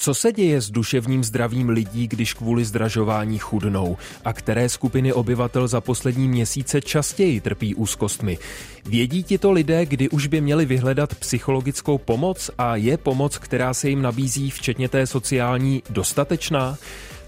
[0.00, 3.96] Co se děje s duševním zdravím lidí, když kvůli zdražování chudnou?
[4.24, 8.38] A které skupiny obyvatel za poslední měsíce častěji trpí úzkostmi?
[8.86, 13.88] Vědí tito lidé, kdy už by měli vyhledat psychologickou pomoc a je pomoc, která se
[13.88, 16.78] jim nabízí, včetně té sociální, dostatečná?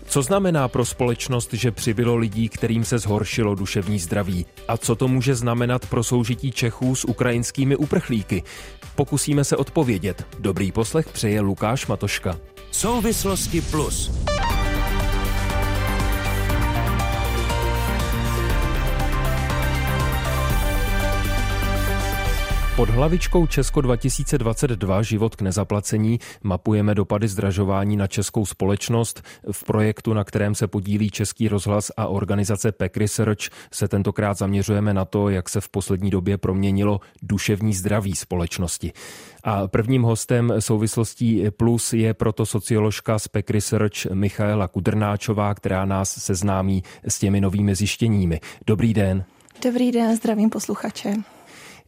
[0.07, 4.46] Co znamená pro společnost, že přibylo lidí, kterým se zhoršilo duševní zdraví?
[4.68, 8.43] A co to může znamenat pro soužití Čechů s ukrajinskými uprchlíky?
[8.95, 10.27] Pokusíme se odpovědět.
[10.39, 12.50] Dobrý poslech přeje Lukáš Matoška.
[12.71, 14.11] Souvislosti plus.
[22.81, 29.23] Pod hlavičkou Česko 2022 život k nezaplacení mapujeme dopady zdražování na českou společnost.
[29.53, 33.41] V projektu, na kterém se podílí Český rozhlas a organizace PEC Research,
[33.73, 38.92] se tentokrát zaměřujeme na to, jak se v poslední době proměnilo duševní zdraví společnosti.
[39.44, 46.11] A prvním hostem souvislostí Plus je proto socioložka z PEC Research Michaela Kudrnáčová, která nás
[46.11, 48.41] seznámí s těmi novými zjištěními.
[48.67, 49.25] Dobrý den.
[49.65, 51.15] Dobrý den, zdravím posluchače.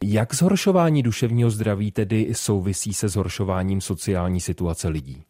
[0.03, 5.23] Jak zhoršování duševního zdraví tedy souvisí se zhoršováním sociální situace lidí?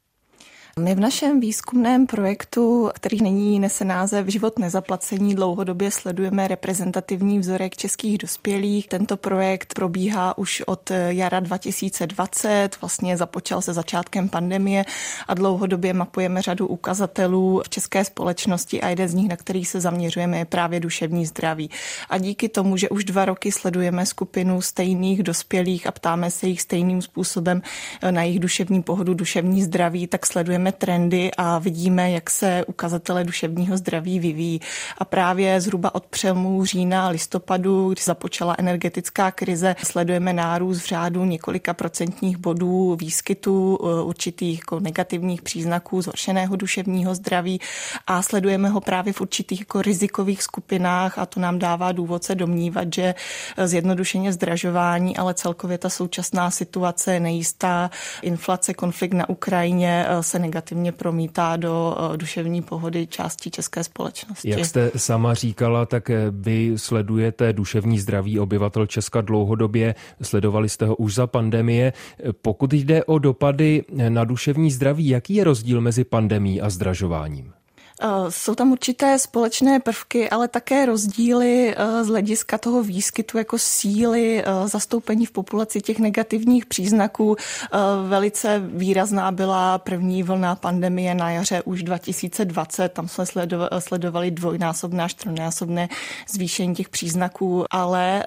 [0.80, 7.78] My v našem výzkumném projektu, který nyní nese název Život nezaplacení, dlouhodobě sledujeme reprezentativní vzorek
[7.78, 8.88] českých dospělých.
[8.88, 14.86] Tento projekt probíhá už od jara 2020, vlastně započal se začátkem pandemie
[15.28, 19.82] a dlouhodobě mapujeme řadu ukazatelů v české společnosti a jeden z nich, na který se
[19.82, 21.70] zaměřujeme, je právě duševní zdraví.
[22.10, 26.62] A díky tomu, že už dva roky sledujeme skupinu stejných dospělých a ptáme se jich
[26.62, 27.62] stejným způsobem
[28.12, 33.24] na jejich duševní pohodu, duševní zdraví, tak sledujeme sledujeme trendy a vidíme, jak se ukazatele
[33.24, 34.62] duševního zdraví vyvíjí.
[34.98, 40.88] A právě zhruba od přelomu října a listopadu, kdy započala energetická krize, sledujeme nárůst v
[40.88, 47.60] řádu několika procentních bodů výskytu uh, určitých jako negativních příznaků zhoršeného duševního zdraví
[48.08, 52.36] a sledujeme ho právě v určitých jako rizikových skupinách a to nám dává důvod se
[52.36, 53.16] domnívat, že
[53.58, 60.40] uh, zjednodušeně zdražování, ale celkově ta současná situace nejistá, inflace, konflikt na Ukrajině uh, se
[60.40, 60.53] negativně
[60.92, 64.50] promítá do eh, duševní pohody částí české společnosti.
[64.50, 70.86] Jak jste sama říkala, tak eh, vy sledujete duševní zdraví obyvatel Česka dlouhodobě, sledovali jste
[70.86, 71.94] ho už za pandemie.
[72.42, 77.54] Pokud jde o dopady na duševní zdraví, jaký je rozdíl mezi pandemí a zdražováním?
[78.02, 83.58] Eh, jsou tam určité společné prvky, ale také rozdíly eh, z hlediska toho výskytu jako
[83.58, 87.36] síly eh, zastoupení v populaci těch negativních příznaků.
[88.08, 92.90] Velice výrazná byla první vlna pandemie na jaře už 2020.
[92.90, 93.26] Tam jsme
[93.80, 95.90] sledovali dvojnásobné až trojnásobné
[96.30, 98.26] zvýšení těch příznaků, ale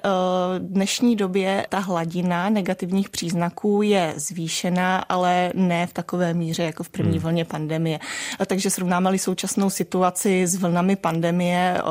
[0.57, 6.83] v dnešní době ta hladina negativních příznaků je zvýšená, ale ne v takové míře jako
[6.83, 7.21] v první hmm.
[7.21, 7.99] vlně pandemie.
[8.47, 11.81] Takže srovnáme-li současnou současnou situaci s vlnami pandemie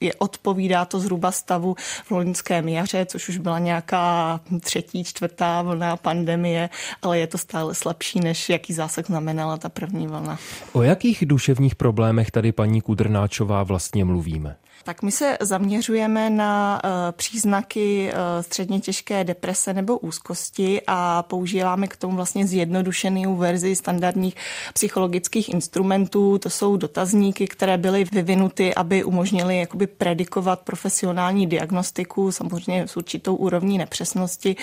[0.00, 5.96] je odpovídá to zhruba stavu v loňském jaře, což už byla nějaká třetí, čtvrtá vlna
[5.96, 6.70] pandemie,
[7.02, 10.38] ale je to stále slabší, než jaký zásah znamenala ta první vlna.
[10.72, 14.56] O jakých duševních problémech tady paní Kudrnáčová vlastně mluvíme?
[14.84, 21.88] Tak my se zaměřujeme na uh, příznaky uh, středně těžké deprese nebo úzkosti a používáme
[21.88, 24.36] k tomu vlastně zjednodušenou verzi standardních
[24.74, 26.38] psychologických instrumentů.
[26.38, 33.36] To jsou dotazníky, které byly vyvinuty, aby umožnili jakoby predikovat profesionální diagnostiku, samozřejmě s určitou
[33.36, 34.56] úrovní nepřesnosti.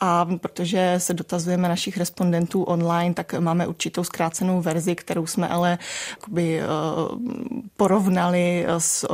[0.00, 5.78] A protože se dotazujeme našich respondentů online, tak máme určitou zkrácenou verzi, kterou jsme ale
[6.10, 7.18] jakoby, uh,
[7.76, 9.06] porovnali s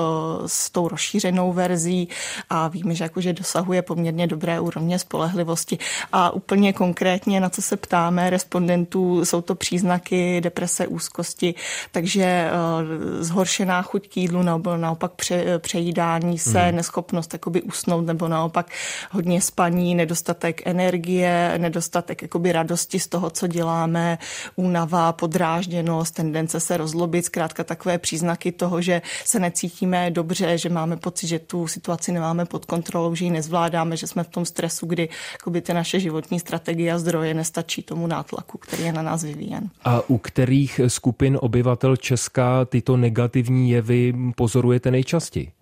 [0.47, 2.09] s tou rozšířenou verzí
[2.51, 5.79] a víme, že jakože dosahuje poměrně dobré úrovně spolehlivosti.
[6.13, 11.55] A úplně konkrétně, na co se ptáme respondentů, jsou to příznaky deprese, úzkosti,
[11.93, 12.51] takže eh,
[13.25, 16.77] zhoršená chuť k jídlu nebo naopak pře, přejídání se, hmm.
[16.77, 18.71] neschopnost jakoby usnout nebo naopak
[19.11, 24.19] hodně spaní, nedostatek energie, nedostatek jakoby radosti z toho, co děláme,
[24.57, 30.69] únava, podrážděnost, tendence se rozlobit, zkrátka takové příznaky toho, že se necítíme dobře dobře, že
[30.69, 34.45] máme pocit, že tu situaci nemáme pod kontrolou, že ji nezvládáme, že jsme v tom
[34.45, 39.03] stresu, kdy jakoby, ty naše životní strategie a zdroje nestačí tomu nátlaku, který je na
[39.03, 39.71] nás vyvíjen.
[39.85, 45.53] A u kterých skupin obyvatel Česka tyto negativní jevy pozorujete nejčastěji?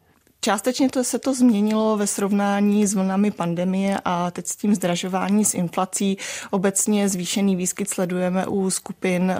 [0.44, 5.44] Částečně to se to změnilo ve srovnání s vlnami pandemie a teď s tím zdražování
[5.44, 6.18] s inflací.
[6.50, 9.34] Obecně zvýšený výskyt sledujeme u skupin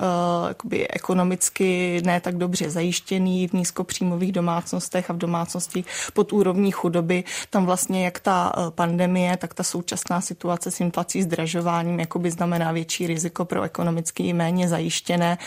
[0.62, 7.24] uh, ekonomicky ne tak dobře zajištěný v nízkopříjmových domácnostech a v domácnosti pod úrovní chudoby.
[7.50, 12.72] Tam vlastně jak ta uh, pandemie, tak ta současná situace s inflací, zdražováním jakoby znamená
[12.72, 15.38] větší riziko pro ekonomicky i méně zajištěné,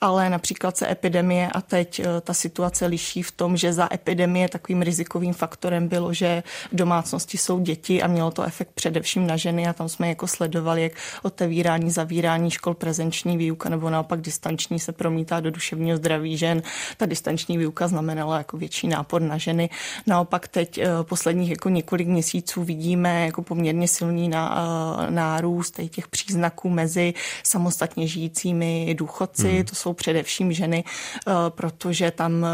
[0.00, 4.48] ale například se epidemie a teď uh, ta situace liší v tom, že za epidemie
[4.48, 9.26] takovým rizikem rizikovým faktorem bylo, že v domácnosti jsou děti a mělo to efekt především
[9.26, 14.20] na ženy a tam jsme jako sledovali, jak otevírání, zavírání škol, prezenční výuka nebo naopak
[14.20, 16.62] distanční se promítá do duševního zdraví žen.
[16.96, 19.70] Ta distanční výuka znamenala jako větší nápor na ženy.
[20.06, 26.68] Naopak teď eh, posledních jako několik měsíců vidíme jako poměrně silný eh, nárůst těch příznaků
[26.68, 29.64] mezi samostatně žijícími důchodci, hmm.
[29.64, 32.46] to jsou především ženy, eh, protože tam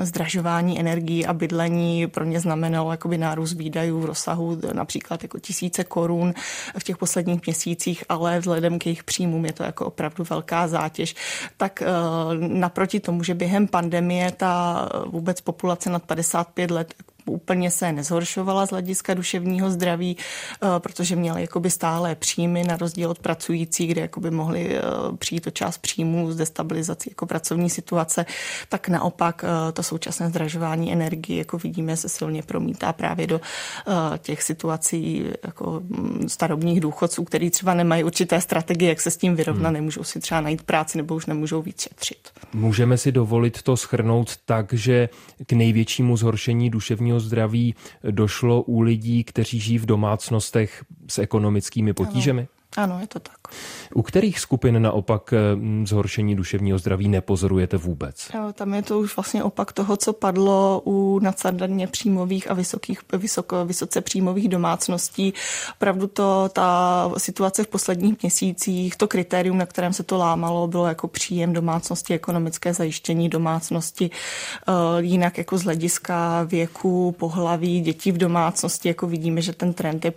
[0.00, 5.84] zdražování energií a bydlení pro ně znamenalo jakoby nárůst výdajů v rozsahu například jako tisíce
[5.84, 6.34] korun
[6.78, 11.14] v těch posledních měsících, ale vzhledem k jejich příjmům je to jako opravdu velká zátěž.
[11.56, 11.86] Tak eh,
[12.38, 16.94] naproti tomu, že během pandemie ta vůbec populace nad 55 let
[17.30, 23.10] úplně se nezhoršovala z hlediska duševního zdraví, eh, protože měli jakoby stále příjmy na rozdíl
[23.10, 24.82] od pracujících, kde jakoby mohli eh,
[25.18, 28.26] přijít o část příjmů z destabilizací jako pracovní situace,
[28.68, 33.40] tak naopak eh, to současné zdražování energie, jako vidíme, se silně promítá právě do
[34.18, 39.36] těch situací jako mm, starobních důchodců, který třeba nemají určité strategie, jak se s tím
[39.36, 39.74] vyrovnat, hmm.
[39.74, 42.18] nemůžou si třeba najít práci nebo už nemůžou víc šetřit.
[42.52, 45.08] Můžeme si dovolit to schrnout tak, že
[45.46, 47.74] k největšímu zhoršení duševního zdraví
[48.10, 52.40] došlo u lidí, kteří žijí v domácnostech s ekonomickými potížemi?
[52.40, 52.48] Ano.
[52.76, 53.37] Ano, je to tak.
[53.94, 58.28] U kterých skupin naopak hm, zhoršení duševního zdraví nepozorujete vůbec?
[58.52, 63.64] Tam je to už vlastně opak toho, co padlo u nadstandardně příjmových a vysokých, vysoko,
[63.64, 65.34] vysoce příjmových domácností.
[65.76, 70.86] Opravdu to, ta situace v posledních měsících, to kritérium, na kterém se to lámalo, bylo
[70.86, 74.10] jako příjem domácnosti, ekonomické zajištění domácnosti,
[74.68, 80.04] eh, jinak jako z hlediska věku, pohlaví, dětí v domácnosti, jako vidíme, že ten trend
[80.04, 80.12] je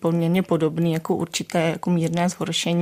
[0.00, 2.73] poměrně podobný, jako určité jako mírné zhoršení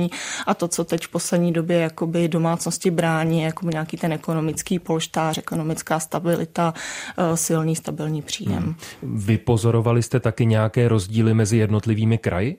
[0.47, 5.37] a to, co teď v poslední době jakoby domácnosti brání, jako nějaký ten ekonomický polštář,
[5.37, 6.73] ekonomická stabilita,
[7.17, 8.63] eh, silný stabilní příjem.
[8.63, 8.75] Hmm.
[9.03, 12.57] Vypozorovali jste taky nějaké rozdíly mezi jednotlivými kraji?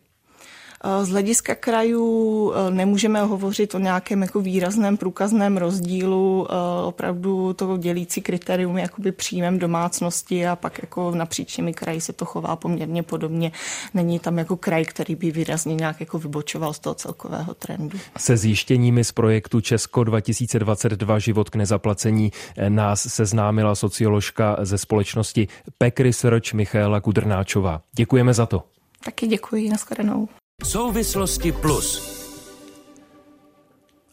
[1.02, 6.46] Z hlediska krajů e, nemůžeme hovořit o nějakém jako výrazném průkazném rozdílu.
[6.50, 6.54] E,
[6.84, 12.12] opravdu to dělící kritérium je jakoby příjmem domácnosti a pak jako napříč těmi kraji se
[12.12, 13.52] to chová poměrně podobně.
[13.94, 17.98] Není tam jako kraj, který by výrazně nějak jako vybočoval z toho celkového trendu.
[18.18, 22.32] Se zjištěními z projektu Česko 2022 život k nezaplacení
[22.68, 25.48] nás seznámila socioložka ze společnosti
[25.78, 27.82] PEC Research Michaela Kudrnáčová.
[27.92, 28.62] Děkujeme za to.
[29.04, 30.28] Taky děkuji, nashledanou.
[30.64, 32.14] Souvislosti plus.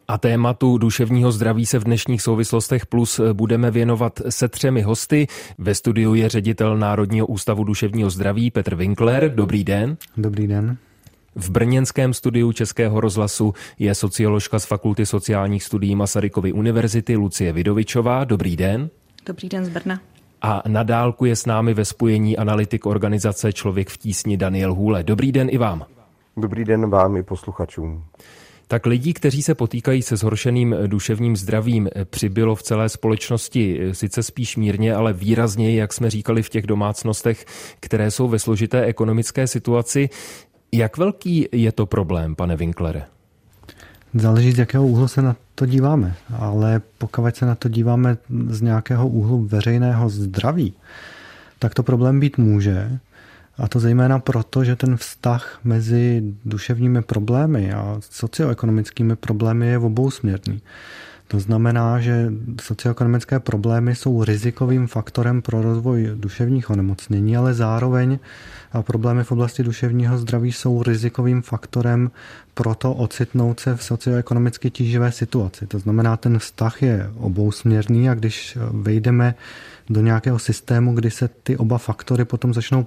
[0.07, 5.27] A tématu duševního zdraví se v dnešních souvislostech plus budeme věnovat se třemi hosty.
[5.57, 9.35] Ve studiu je ředitel Národního ústavu duševního zdraví Petr Winkler.
[9.35, 9.97] Dobrý den.
[10.17, 10.77] Dobrý den.
[11.35, 18.23] V brněnském studiu Českého rozhlasu je socioložka z Fakulty sociálních studií Masarykovy univerzity Lucie Vidovičová.
[18.23, 18.89] Dobrý den.
[19.25, 20.01] Dobrý den z Brna.
[20.41, 25.03] A na dálku je s námi ve spojení analytik organizace Člověk v tísni Daniel Hůle.
[25.03, 25.85] Dobrý den i vám.
[26.37, 28.03] Dobrý den vám i posluchačům.
[28.67, 34.57] Tak lidí, kteří se potýkají se zhoršeným duševním zdravím, přibylo v celé společnosti sice spíš
[34.57, 37.45] mírně, ale výrazněji, jak jsme říkali, v těch domácnostech,
[37.79, 40.09] které jsou ve složité ekonomické situaci.
[40.71, 43.03] Jak velký je to problém, pane Winklere?
[44.13, 48.61] Záleží, z jakého úhlu se na to díváme, ale pokud se na to díváme z
[48.61, 50.73] nějakého úhlu veřejného zdraví,
[51.59, 52.99] tak to problém být může,
[53.57, 60.61] a to zejména proto, že ten vztah mezi duševními problémy a socioekonomickými problémy je obousměrný.
[61.27, 62.31] To znamená, že
[62.61, 68.19] socioekonomické problémy jsou rizikovým faktorem pro rozvoj duševních onemocnění, ale zároveň
[68.81, 72.11] problémy v oblasti duševního zdraví jsou rizikovým faktorem
[72.53, 75.67] pro to ocitnout se v socioekonomicky tíživé situaci.
[75.67, 79.35] To znamená, ten vztah je obousměrný a když vejdeme
[79.89, 82.85] do nějakého systému, kdy se ty oba faktory potom začnou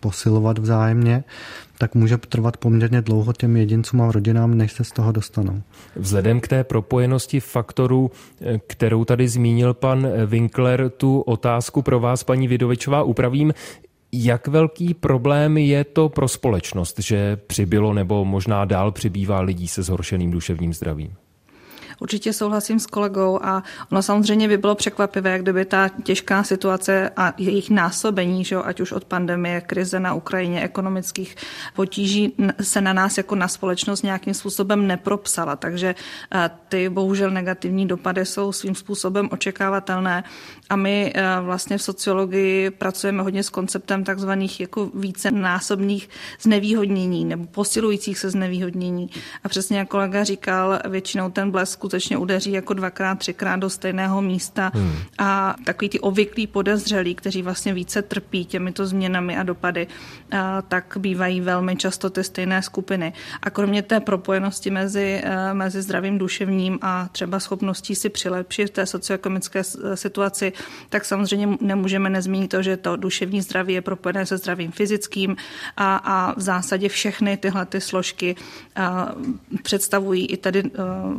[0.00, 1.24] posilovat vzájemně,
[1.78, 5.62] tak může trvat poměrně dlouho těm jedincům a rodinám, než se z toho dostanou.
[5.96, 8.10] Vzhledem k té propojenosti faktorů,
[8.66, 13.54] kterou tady zmínil pan Winkler, tu otázku pro vás, paní Vidovičová, upravím.
[14.12, 19.82] Jak velký problém je to pro společnost, že přibylo nebo možná dál přibývá lidí se
[19.82, 21.12] zhoršeným duševním zdravím?
[22.00, 23.62] Určitě souhlasím s kolegou a
[23.92, 28.80] ono samozřejmě by bylo překvapivé, kdyby ta těžká situace a jejich násobení, že jo, ať
[28.80, 31.36] už od pandemie, krize na Ukrajině, ekonomických
[31.74, 35.56] potíží se na nás jako na společnost nějakým způsobem nepropsala.
[35.56, 35.94] Takže
[36.34, 40.24] eh, ty bohužel negativní dopady jsou svým způsobem očekávatelné
[40.68, 46.08] a my eh, vlastně v sociologii pracujeme hodně s konceptem takzvaných jako více násobných
[46.40, 49.10] znevýhodnění nebo posilujících se znevýhodnění.
[49.44, 54.22] A přesně jak kolega říkal, většinou ten blesk skutečně udeří jako dvakrát, třikrát do stejného
[54.22, 54.92] místa hmm.
[55.18, 59.86] a takový ty obvyklí podezřelí, kteří vlastně více trpí těmito změnami a dopady,
[60.32, 63.12] a tak bývají velmi často ty stejné skupiny.
[63.42, 68.70] A kromě té propojenosti mezi, eh, mezi zdravím duševním a třeba schopností si přilepšit v
[68.70, 69.62] té socioekonomické
[69.94, 70.52] situaci,
[70.88, 75.36] tak samozřejmě nemůžeme nezmínit to, že to duševní zdraví je propojené se zdravím fyzickým
[75.76, 78.36] a, a v zásadě všechny tyhle ty složky
[79.62, 80.66] představují i tady a,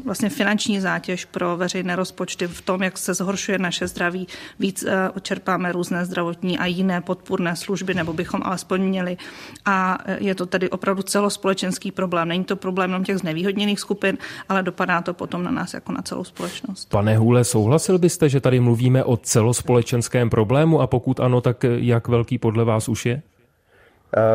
[0.05, 4.27] vlastně finanční zátěž pro veřejné rozpočty v tom, jak se zhoršuje naše zdraví.
[4.59, 9.17] Víc a, čerpáme různé zdravotní a jiné podpůrné služby, nebo bychom alespoň měli.
[9.65, 12.27] A je to tedy opravdu celospolečenský problém.
[12.27, 14.17] Není to problém jenom těch znevýhodněných skupin,
[14.49, 16.89] ale dopadá to potom na nás jako na celou společnost.
[16.89, 22.07] Pane Hůle, souhlasil byste, že tady mluvíme o celospolečenském problému a pokud ano, tak jak
[22.07, 23.21] velký podle vás už je?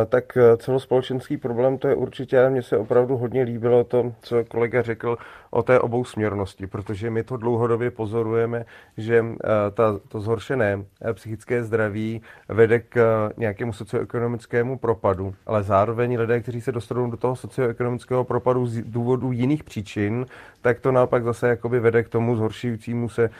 [0.08, 5.16] Tak celospolečenský problém to je určitě, mně se opravdu hodně líbilo to, co kolega řekl
[5.52, 8.64] o té obousměrnosti, protože my to dlouhodobě pozorujeme,
[8.96, 15.62] že eh, ta, to zhoršené eh, psychické zdraví vede k eh, nějakému socioekonomickému propadu, ale
[15.62, 20.26] zároveň lidé, kteří se dostanou do toho socioekonomického propadu z důvodu jiných příčin,
[20.60, 23.30] tak to naopak zase jakoby vede k tomu zhoršujícímu se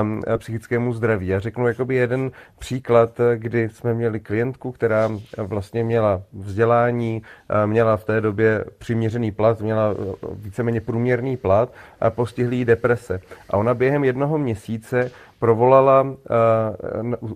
[0.00, 1.26] um, psychickému zdraví.
[1.26, 7.22] Já řeknu jakoby jeden příklad, kdy jsme měli klientku, která vlastně měla vzdělání,
[7.66, 9.94] měla v té době přiměřený plat, měla
[10.32, 13.20] víceméně průměrný plat, plat a postihly jí deprese.
[13.50, 16.16] A ona během jednoho měsíce provolala uh,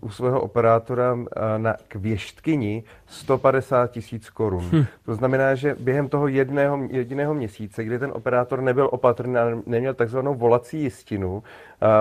[0.00, 4.68] u svého operátora uh, na, k věštkyni 150 tisíc korun.
[4.72, 4.84] Hm.
[5.04, 9.94] To znamená, že během toho jedného, jediného měsíce, kdy ten operátor nebyl opatrný a neměl
[9.94, 11.42] takzvanou volací jistinu, uh,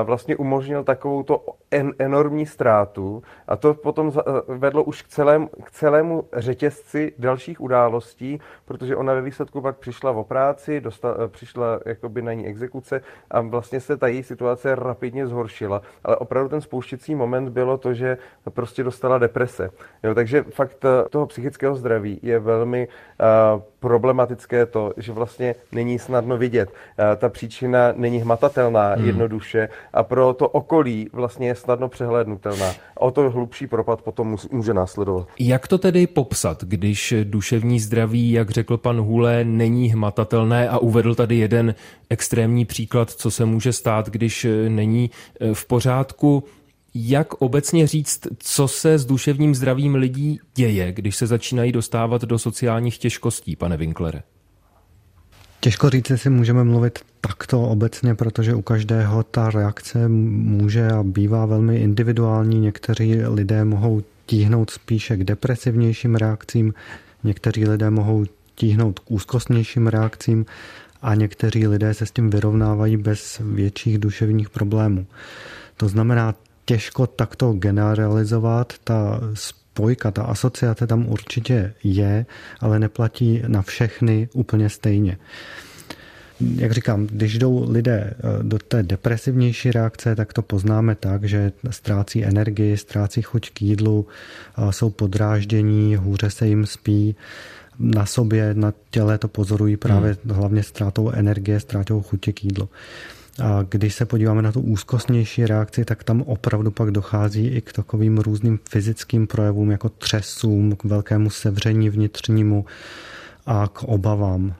[0.03, 4.13] vlastně umožnil takovou to en, enormní ztrátu a to potom uh,
[4.47, 10.11] vedlo už k celému, k celému řetězci dalších událostí, protože ona ve výsledku pak přišla
[10.11, 15.27] o práci, dostala, přišla jakoby na ní exekuce a vlastně se ta její situace rapidně
[15.27, 18.17] zhoršila ale opravdu ten spouštěcí moment bylo to, že
[18.49, 19.69] prostě dostala deprese.
[20.03, 25.99] Jo, takže fakt eh, toho psychického zdraví je velmi uh, problematické to, že vlastně není
[25.99, 26.69] snadno vidět.
[26.69, 29.05] Uh, ta příčina není hmatatelná hmm.
[29.05, 32.71] jednoduše a pro to okolí vlastně je snadno přehlédnutelná.
[32.95, 35.27] O to hlubší propad potom může následovat.
[35.39, 41.15] Jak to tedy popsat, když duševní zdraví, jak řekl pan Hule, není hmatatelné a uvedl
[41.15, 41.75] tady jeden
[42.11, 45.09] extrémní příklad, co se může stát, když není
[45.53, 46.43] v pořádku pořádku,
[46.95, 52.39] jak obecně říct, co se s duševním zdravím lidí děje, když se začínají dostávat do
[52.39, 54.23] sociálních těžkostí, pane Winklere?
[55.59, 61.45] Těžko říct, jestli můžeme mluvit takto obecně, protože u každého ta reakce může a bývá
[61.45, 62.59] velmi individuální.
[62.59, 66.73] Někteří lidé mohou tíhnout spíše k depresivnějším reakcím,
[67.23, 68.25] někteří lidé mohou
[68.55, 70.45] tíhnout k úzkostnějším reakcím
[71.01, 75.05] a někteří lidé se s tím vyrovnávají bez větších duševních problémů.
[75.77, 82.25] To znamená, těžko takto generalizovat, ta spojka, ta asociace tam určitě je,
[82.59, 85.17] ale neplatí na všechny úplně stejně.
[86.55, 91.51] Jak říkám, když jdou lidé eh, do té depresivnější reakce, tak to poznáme tak, že
[91.69, 94.07] ztrácí energii, ztrácí chuť k jídlu,
[94.69, 97.15] jsou podráždění, hůře se jim spí,
[97.81, 100.35] na sobě, na těle to pozorují právě hmm.
[100.35, 102.69] hlavně ztrátou energie, ztrátou chutě k jídlu.
[103.43, 107.73] A když se podíváme na tu úzkostnější reakci, tak tam opravdu pak dochází i k
[107.73, 112.65] takovým různým fyzickým projevům, jako třesům, k velkému sevření vnitřnímu
[113.45, 114.53] a k obavám.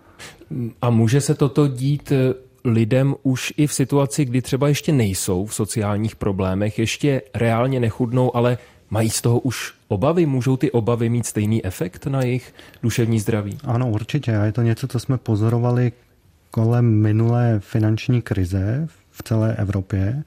[0.81, 2.33] A může se toto dít eh,
[2.65, 8.35] lidem už i v situaci, kdy třeba ještě nejsou v sociálních problémech, ještě reálně nechudnou,
[8.35, 8.57] ale
[8.89, 10.25] mají z toho už obavy?
[10.25, 13.57] Můžou ty obavy mít stejný efekt na jejich duševní zdraví?
[13.63, 14.37] Ano, určitě.
[14.37, 15.91] A je to něco, co jsme pozorovali
[16.51, 20.23] kolem minulé finanční krize v celé Evropě,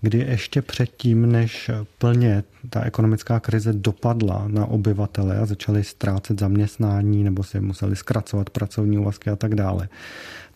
[0.00, 7.24] kdy ještě předtím, než plně ta ekonomická krize dopadla na obyvatele a začali ztrácet zaměstnání
[7.24, 9.88] nebo si museli zkracovat pracovní úvazky a tak dále,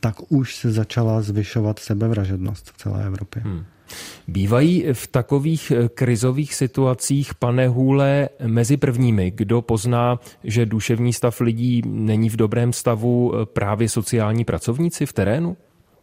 [0.00, 3.42] tak už se začala zvyšovat sebevražednost v celé Evropě.
[3.42, 3.64] Hmm.
[4.28, 11.40] Bývají v takových eh, krizových situacích, pane Hůle, mezi prvními, kdo pozná, že duševní stav
[11.40, 15.56] lidí není v dobrém stavu, eh, právě sociální pracovníci v terénu?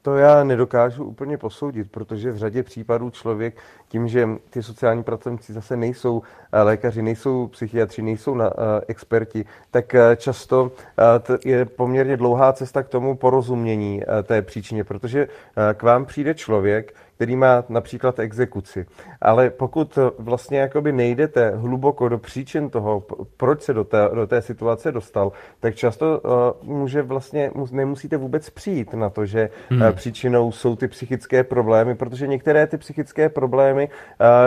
[0.04, 3.58] To já nedokážu úplně posoudit, protože v řadě případů člověk
[3.94, 6.22] tím, že ty sociální pracovníci zase nejsou
[6.52, 12.54] eh, lékaři, nejsou psychiatři, nejsou na, uh, experti, tak uh, často uh, je poměrně dlouhá
[12.54, 17.64] cesta k tomu porozumění uh, té příčině, protože uh, k vám přijde člověk, který má
[17.70, 18.86] například exekuci.
[19.22, 23.04] Ale pokud vlastně jakoby nejdete hluboko do příčin toho,
[23.38, 26.32] proč se do té, do té situace dostal, tak často uh,
[26.64, 29.82] může vlastně, nemusíte vůbec přijít na to, že hmm.
[29.82, 33.83] uh, příčinou jsou ty psychické problémy, protože některé ty psychické problémy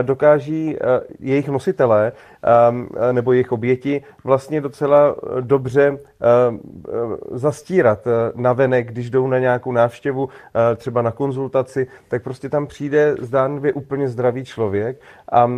[0.02, 0.80] dokáží uh,
[1.20, 2.12] jejich nositelé
[3.12, 5.98] nebo jejich oběti vlastně docela dobře uh,
[7.30, 10.28] zastírat navenek, když jdou na nějakou návštěvu,
[10.76, 15.00] třeba na konzultaci, tak prostě tam přijde zdánlivě úplně zdravý člověk
[15.32, 15.50] a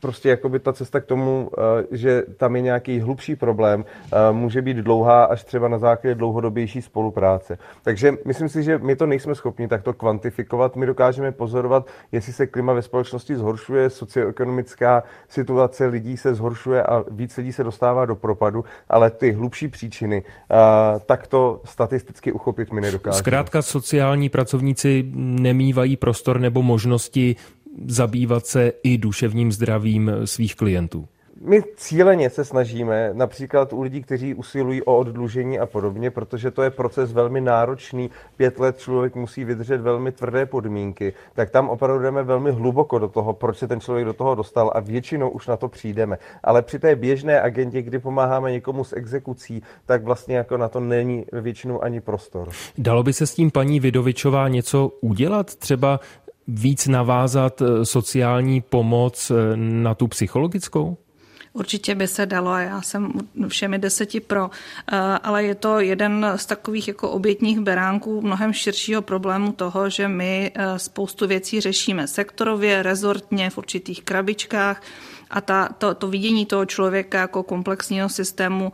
[0.00, 1.50] prostě jakoby ta cesta k tomu,
[1.90, 3.84] že tam je nějaký hlubší problém,
[4.32, 7.58] může být dlouhá až třeba na základě dlouhodobější spolupráce.
[7.82, 10.76] Takže myslím si, že my to nejsme schopni takto kvantifikovat.
[10.76, 17.04] My dokážeme pozorovat, jestli se klima ve společnosti zhoršuje, socioekonomická situace lidí se zhoršuje a
[17.10, 20.22] víc lidí se dostává do propadu, ale ty hlubší příčiny
[21.06, 23.18] tak to statisticky uchopit my nedokážeme.
[23.18, 27.36] Zkrátka sociální pracovníci nemývají prostor nebo možnosti
[27.86, 31.08] zabývat se i duševním zdravím svých klientů?
[31.42, 36.62] My cíleně se snažíme, například u lidí, kteří usilují o oddlužení a podobně, protože to
[36.62, 42.02] je proces velmi náročný, pět let člověk musí vydržet velmi tvrdé podmínky, tak tam opravdu
[42.02, 45.46] jdeme velmi hluboko do toho, proč se ten člověk do toho dostal a většinou už
[45.46, 46.18] na to přijdeme.
[46.44, 50.80] Ale při té běžné agentě, kdy pomáháme někomu s exekucí, tak vlastně jako na to
[50.80, 52.48] není většinou ani prostor.
[52.78, 55.54] Dalo by se s tím paní Vidovičová něco udělat?
[55.54, 56.00] Třeba
[56.48, 60.96] víc navázat eh, sociální pomoc eh, na tu psychologickou?
[61.52, 63.12] Určitě by se dalo a já jsem
[63.48, 64.50] všemi deseti pro,
[64.92, 70.08] eh, ale je to jeden z takových jako obětních beránků mnohem širšího problému toho, že
[70.08, 74.82] my spoustu věcí řešíme sektorově, rezortně, v určitých krabičkách,
[75.30, 78.72] a ta, to, to vidění toho člověka jako komplexního systému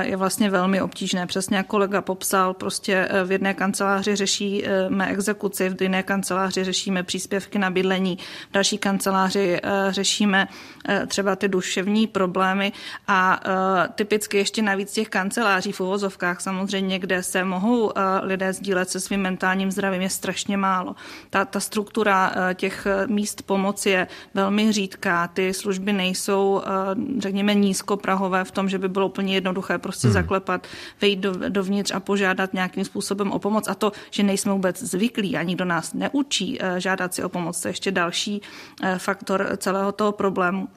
[0.00, 1.26] je vlastně velmi obtížné.
[1.26, 7.02] Přesně jak kolega popsal, prostě e, v jedné kanceláři řešíme exekuci, v jiné kanceláři řešíme
[7.02, 8.18] příspěvky na bydlení,
[8.50, 10.48] v další kanceláři e, řešíme
[11.06, 12.72] třeba ty duševní problémy
[13.08, 13.40] a
[13.94, 19.20] typicky ještě navíc těch kanceláří v uvozovkách samozřejmě, kde se mohou lidé sdílet se svým
[19.20, 20.94] mentálním zdravím, je strašně málo.
[21.30, 27.54] Ta, ta struktura těch míst pomoci je velmi řídká, ty služby služby nejsou, eh, řekněme,
[27.54, 30.12] nízkoprahové v tom, že by bylo úplně jednoduché prostě hmm.
[30.12, 30.66] zaklepat,
[31.00, 33.68] vejít do, dovnitř a požádat nějakým způsobem o pomoc.
[33.68, 37.60] A to, že nejsme vůbec zvyklí a nikdo nás neučí eh, žádat si o pomoc,
[37.60, 38.40] to je ještě další
[38.82, 40.68] eh, faktor celého toho problému.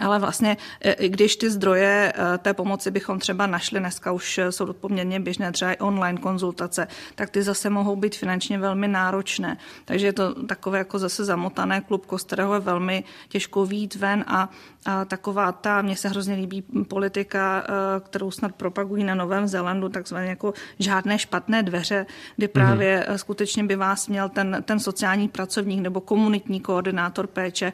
[0.00, 4.72] Ale vlastně, e, když ty zdroje e, té pomoci bychom třeba našli, dneska už jsou
[4.72, 9.56] poměrně běžné třeba i online konzultace, tak ty zase mohou být finančně velmi náročné.
[9.84, 14.24] Takže je to takové jako zase zamotané klub, z kterého je velmi těžko výjít ven
[14.28, 14.48] a,
[14.84, 19.88] a taková ta, mně se hrozně líbí politika, e, kterou snad propagují na Novém Zélandu,
[19.88, 23.14] takzvané jako žádné špatné dveře, kdy právě mm-hmm.
[23.14, 27.72] skutečně by vás měl ten, ten sociální pracovník nebo komunitní koordinátor péče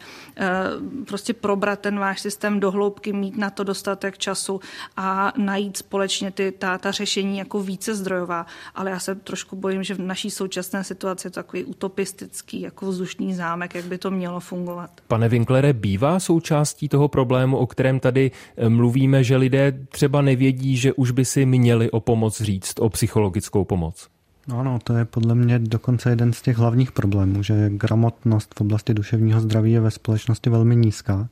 [1.07, 4.61] prostě probrat ten váš systém dohloubky, mít na to dostatek času
[4.97, 8.47] a najít společně ty, ta, ta řešení jako více zdrojová.
[8.75, 12.87] Ale já se trošku bojím, že v naší současné situaci je to takový utopistický, jako
[12.87, 14.91] vzdušný zámek, jak by to mělo fungovat.
[15.07, 20.77] Pane Winklere, bývá součástí toho problému, o kterém tady eh, mluvíme, že lidé třeba nevědí,
[20.77, 24.09] že už by si měli o pomoc říct, o psychologickou pomoc?
[24.49, 28.61] No, no, to je podle mě dokonce jeden z těch hlavních problémů, že gramotnost v
[28.61, 31.29] oblasti duševního zdraví je ve společnosti velmi nízká.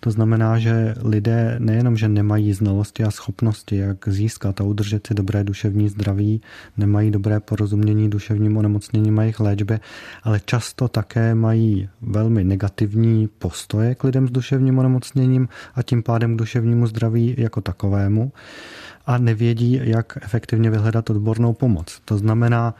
[0.00, 5.14] To znamená, že lidé nejenom, že nemají znalosti a schopnosti, jak získat a udržet si
[5.14, 6.40] dobré duševní zdraví,
[6.76, 9.80] nemají dobré porozumění duševním onemocněním a jejich léčbě,
[10.22, 16.34] ale často také mají velmi negativní postoje k lidem s duševním onemocněním a tím pádem
[16.34, 18.32] k duševnímu zdraví jako takovému
[19.06, 22.00] a nevědí, jak efektivně vyhledat odbornou pomoc.
[22.04, 22.74] To znamená,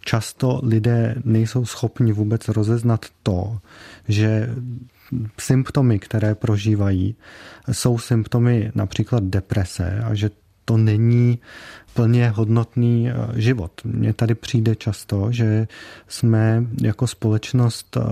[0.00, 3.58] často lidé nejsou schopni vůbec rozeznat to,
[4.08, 4.48] že
[5.40, 7.16] symptomy, které prožívají,
[7.72, 10.30] jsou symptomy například deprese a že
[10.64, 11.38] to není
[11.94, 13.72] plně hodnotný eh, život.
[13.84, 15.68] Mně tady přijde často, že
[16.08, 18.02] jsme jako společnost eh,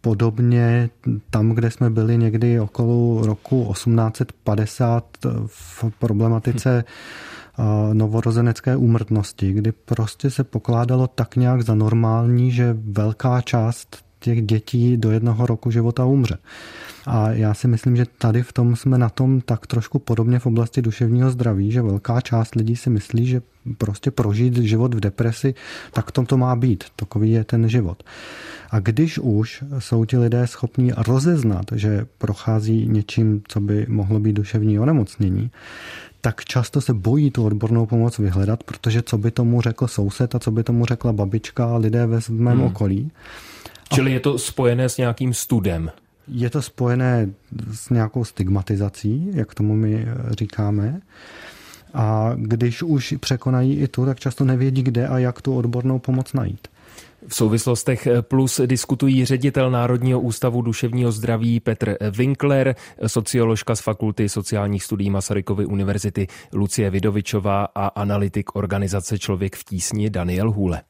[0.00, 0.90] podobně
[1.30, 6.84] tam, kde jsme byli někdy okolo roku 1850 eh, v problematice
[7.92, 14.96] novorozenecké úmrtnosti, kdy prostě se pokládalo tak nějak za normální, že velká část těch dětí
[14.96, 16.38] do jednoho roku života umře.
[17.06, 20.46] A já si myslím, že tady v tom jsme na tom tak trošku podobně v
[20.46, 23.42] oblasti duševního zdraví, že velká část lidí si myslí, že
[23.78, 25.54] prostě prožít život v depresi,
[25.92, 26.84] tak tom to má být.
[26.96, 28.02] Takový je ten život.
[28.70, 34.32] A když už jsou ti lidé schopní rozeznat, že prochází něčím, co by mohlo být
[34.32, 35.50] duševní onemocnění,
[36.20, 40.38] tak často se bojí tu odbornou pomoc vyhledat, protože co by tomu řekl soused a
[40.38, 42.66] co by tomu řekla babička a lidé ve mém hmm.
[42.66, 43.10] okolí.
[43.94, 45.90] Čili je to spojené s nějakým studem?
[46.28, 47.30] Je to spojené
[47.72, 51.00] s nějakou stigmatizací, jak tomu my říkáme.
[51.94, 56.32] A když už překonají i tu, tak často nevědí, kde a jak tu odbornou pomoc
[56.32, 56.68] najít.
[57.28, 62.74] V souvislostech plus diskutují ředitel Národního ústavu duševního zdraví Petr Winkler,
[63.06, 70.10] socioložka z Fakulty sociálních studií Masarykovy univerzity Lucie Vidovičová a analytik organizace Člověk v tísni
[70.10, 70.82] Daniel Hůle.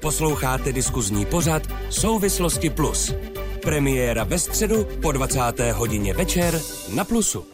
[0.00, 3.14] Posloucháte diskuzní pořad Souvislosti plus.
[3.62, 5.40] Premiéra ve středu po 20.
[5.72, 6.60] hodině večer
[6.94, 7.44] na Plusu.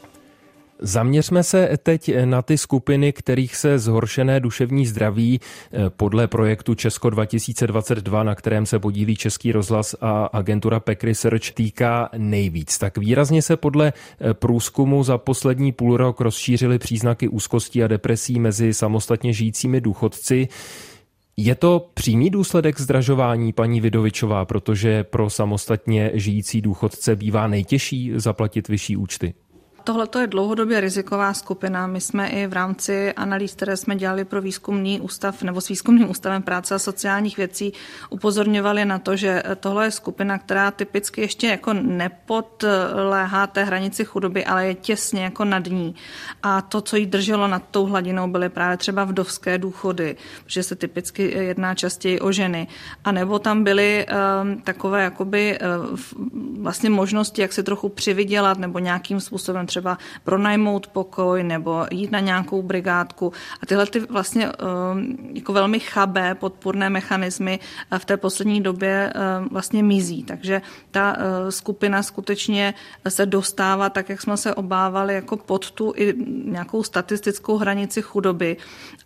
[0.81, 7.11] Zaměřme se teď na ty skupiny, kterých se zhoršené duševní zdraví eh, podle projektu Česko
[7.11, 12.79] 2022, na kterém se podílí Český rozhlas a agentura PEC Research, týká nejvíc.
[12.79, 18.39] Tak výrazně se podle eh, průzkumu za poslední půl rok rozšířily příznaky úzkosti a depresí
[18.41, 20.49] mezi samostatně žijícími důchodci.
[21.41, 28.69] Je to přímý důsledek zdražování, paní Vidovičová, protože pro samostatně žijící důchodce bývá nejtěžší zaplatit
[28.69, 29.35] vyšší účty?
[29.89, 31.87] Tohle je dlouhodobě riziková skupina.
[31.87, 36.11] My jsme i v rámci analýz, které jsme dělali pro výzkumný ústav nebo s výzkumným
[36.11, 37.73] ústavem práce a sociálních věcí,
[38.11, 44.45] upozorňovali na to, že tohle je skupina, která typicky ještě jako nepodléhá té hranici chudoby,
[44.45, 45.95] ale je těsně jako nad ní.
[46.43, 50.77] A to, co jí drželo nad tou hladinou, byly právě třeba vdovské důchody, protože se
[50.77, 52.69] typicky jedná častěji o ženy.
[53.05, 55.99] A nebo tam byly um, takové jakoby uh,
[56.63, 62.11] vlastně možnosti, jak se trochu přivydělat nebo nějakým způsobem třeba třeba pronajmout pokoj nebo jít
[62.11, 63.33] na nějakou brigádku.
[63.63, 67.59] A tyhle ty vlastně ehm, jako velmi chabé podpůrné mechanismy
[67.99, 70.23] v té poslední době ehm, vlastně mizí.
[70.25, 72.75] Takže ta eh, skupina skutečně
[73.09, 76.15] se dostává, tak jak jsme se obávali, jako pod tu i
[76.45, 78.57] nějakou statistickou hranici chudoby.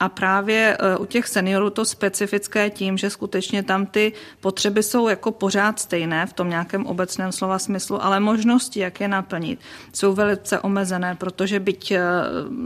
[0.01, 5.09] A právě eh, u těch seniorů to specifické tím, že skutečně tam ty potřeby jsou
[5.09, 9.61] jako pořád stejné v tom nějakém obecném slova smyslu, ale možnosti, jak je naplnit,
[9.93, 12.03] jsou velice omezené, protože byť eh,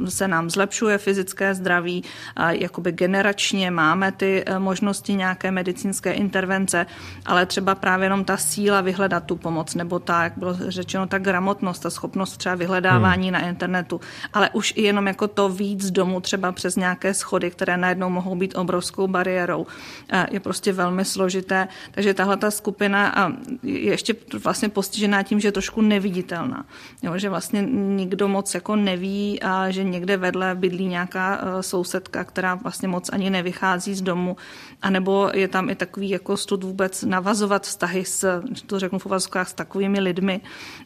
[0.09, 2.05] se nám zlepšuje fyzické zdraví,
[2.49, 6.87] jakoby generačně máme ty eh, možnosti nějaké medicínské intervence,
[7.27, 11.19] ale třeba právě jenom ta síla vyhledat tu pomoc, nebo ta, jak bylo řečeno, ta
[11.19, 13.33] gramotnost, ta schopnost třeba vyhledávání hmm.
[13.33, 14.01] na internetu,
[14.33, 18.35] ale už i jenom jako to víc domů třeba přes nějaké schody, které najednou mohou
[18.35, 19.67] být obrovskou bariérou,
[20.13, 21.69] eh, je prostě velmi složité.
[21.91, 23.33] Takže tahle ta skupina
[23.63, 26.65] je ještě vlastně postižená tím, že je trošku neviditelná.
[27.03, 32.25] Jo, že vlastně nikdo moc jako neví a že někde vedle bydlí nějaká eh, sousedka,
[32.25, 34.37] která vlastně moc ani nevychází z domu,
[34.83, 39.49] anebo je tam i takový jako stud vůbec navazovat vztahy s, to řeknu v uvazkách,
[39.49, 40.41] s takovými lidmi.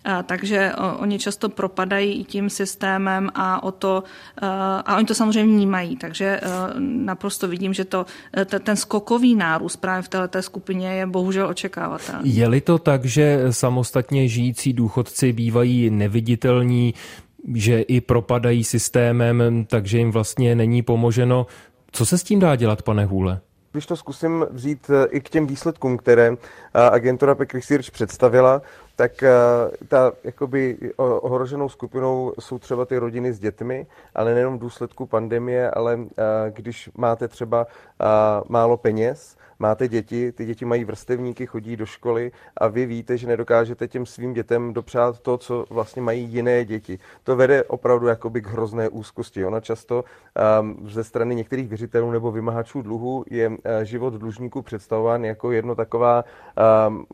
[0.04, 4.02] A, takže oni často propadají i tím systémem a o to,
[4.42, 4.46] eh,
[4.84, 8.06] a oni to samozřejmě vnímají, takže eh, naprosto vidím, že to,
[8.64, 12.36] ten skokový nárůst právě v této skupině je bohužel očekávatelný.
[12.36, 16.79] Je-li to tak, že samostatně žijící důchodci bývají neviditelní,
[17.54, 21.46] že i propadají systémem, takže jim vlastně není pomoženo.
[21.92, 23.40] Co se s tím dá dělat, pane Hůle?
[23.72, 26.36] Když to zkusím vzít eh, i k těm výsledkům, které eh,
[26.90, 28.62] agentura Peck Research představila,
[28.96, 29.30] tak eh,
[29.88, 35.70] ta jakoby ohroženou skupinou jsou třeba ty rodiny s dětmi, ale nejenom v důsledku pandemie,
[35.70, 35.98] ale
[36.50, 37.66] když máte třeba
[38.48, 43.26] málo peněz, máte děti, ty děti mají vrstevníky, chodí do školy a vy víte, že
[43.26, 46.98] nedokážete těm svým dětem dopřát to, co vlastně mají jiné děti.
[47.24, 49.44] To vede opravdu jakoby k hrozné úzkosti.
[49.44, 50.04] Ona často
[50.60, 55.74] um, ze strany některých věřitelů nebo vymahačů dluhu je uh, život dlužníků představován jako jedno
[55.74, 56.24] taková
[56.88, 57.06] um,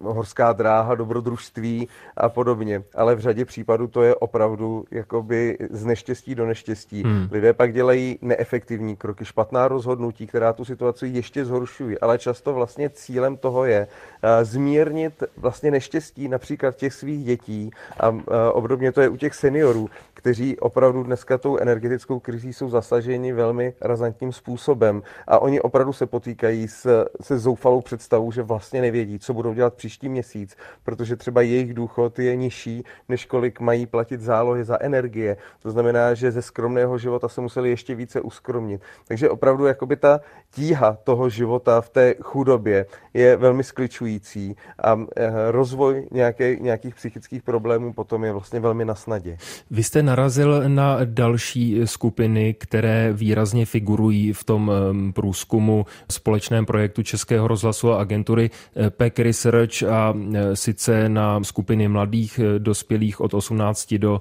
[0.00, 2.82] uh, horská dráha, dobrodružství a podobně.
[2.94, 7.02] Ale v řadě případů to je opravdu jakoby z neštěstí do neštěstí.
[7.02, 7.28] Hmm.
[7.32, 12.52] Lidé pak dělají neefektivní kroky, špatná rozhodnutí, která tu situaci ještě zhoršují zhoršují, ale často
[12.52, 18.92] vlastně cílem toho je uh, zmírnit vlastně neštěstí například těch svých dětí a uh, obdobně
[18.92, 24.32] to je u těch seniorů, kteří opravdu dneska tou energetickou krizí jsou zasaženi velmi razantním
[24.32, 29.54] způsobem a oni opravdu se potýkají s, se zoufalou představou, že vlastně nevědí, co budou
[29.54, 34.76] dělat příští měsíc, protože třeba jejich důchod je nižší, než kolik mají platit zálohy za
[34.80, 35.36] energie.
[35.62, 38.82] To znamená, že ze skromného života se museli ještě více uskromnit.
[39.08, 45.30] Takže opravdu jakoby ta tíha toho života v té chudobě je velmi skličující a eh,
[45.50, 49.38] rozvoj nějaké, nějakých psychických problémů potom je vlastně velmi na snadě.
[49.70, 57.02] Vy jste narazil na další skupiny, které výrazně figurují v tom ehm, průzkumu společném projektu
[57.02, 63.34] Českého rozhlasu a agentury eh, PEC Research a eh, sice na skupiny mladých dospělých od
[63.34, 64.20] 18 do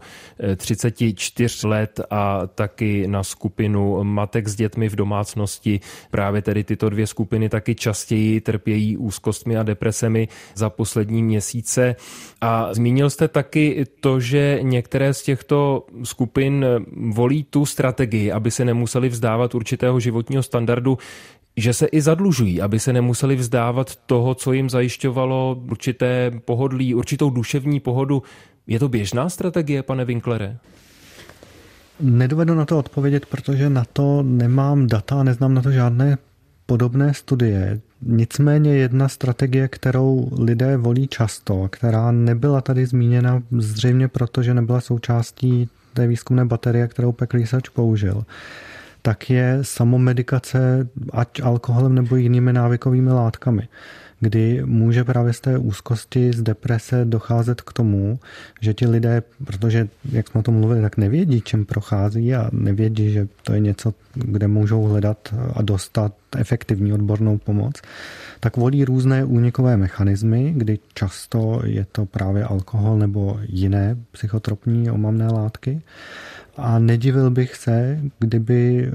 [0.55, 5.79] 34 let a taky na skupinu matek s dětmi v domácnosti
[6.11, 11.95] právě tedy tyto dvě skupiny taky častěji trpějí úzkostmi a depresemi za poslední měsíce.
[12.41, 16.65] A zmínil jste taky to, že některé z těchto skupin
[17.13, 20.97] volí tu strategii, aby se nemuseli vzdávat určitého životního standardu,
[21.57, 27.29] že se i zadlužují, aby se nemuseli vzdávat toho, co jim zajišťovalo určité pohodlí, určitou
[27.29, 28.23] duševní pohodu.
[28.67, 30.57] Je to běžná strategie, pane Winklere?
[31.99, 36.17] Nedovedu na to odpovědět, protože na to nemám data a neznám na to žádné
[36.69, 37.79] podobné studie.
[38.01, 44.81] Nicméně jedna strategie, kterou lidé volí často, která nebyla tady zmíněna zřejmě proto, že nebyla
[44.81, 48.25] součástí té výzkumné baterie, kterou Peck Research použil,
[49.01, 53.67] tak je samomedikace ať alkoholem nebo jinými návykovými látkami
[54.19, 58.19] kdy může právě z té úzkosti, z deprese docházet k tomu,
[58.61, 63.11] že ti lidé, protože, jak jsme o tom mluvili, tak nevědí, čem prochází a nevědí,
[63.11, 67.81] že to je něco, kde můžou hledat a dostat efektivní odbornou pomoc,
[68.39, 75.27] tak volí různé únikové mechanismy, kdy často je to právě alkohol nebo jiné psychotropní omamné
[75.27, 75.81] látky.
[76.61, 78.91] A nedivil bych se, kdyby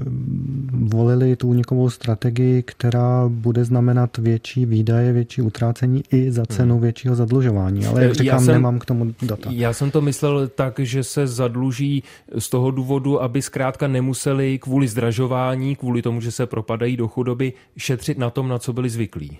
[0.71, 6.81] volili tu unikovou strategii, která bude znamenat větší výdaje, větší utrácení i za cenu hmm.
[6.81, 7.85] většího zadlužování.
[7.85, 9.49] Ale jak říkám, jsem, nemám k tomu data.
[9.53, 12.03] Já jsem to myslel tak, že se zadluží
[12.39, 17.53] z toho důvodu, aby zkrátka nemuseli kvůli zdražování, kvůli tomu, že se propadají do chudoby,
[17.77, 19.37] šetřit na tom, na co byli zvyklí.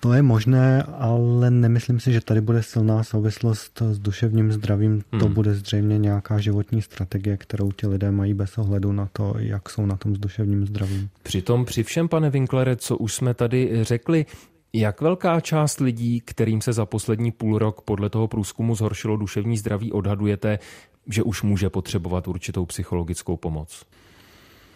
[0.00, 5.02] To je možné, ale nemyslím si, že tady bude silná souvislost s duševním zdravím.
[5.12, 5.20] Hmm.
[5.20, 9.70] To bude zřejmě nějaká životní strategie, kterou ti lidé mají bez ohledu na to, jak
[9.70, 11.08] jsou na tom s duševním zdravím.
[11.22, 14.26] Přitom při všem, pane Winklere, co už jsme tady řekli,
[14.72, 19.58] jak velká část lidí, kterým se za poslední půl rok podle toho průzkumu zhoršilo duševní
[19.58, 20.58] zdraví, odhadujete,
[21.06, 23.84] že už může potřebovat určitou psychologickou pomoc?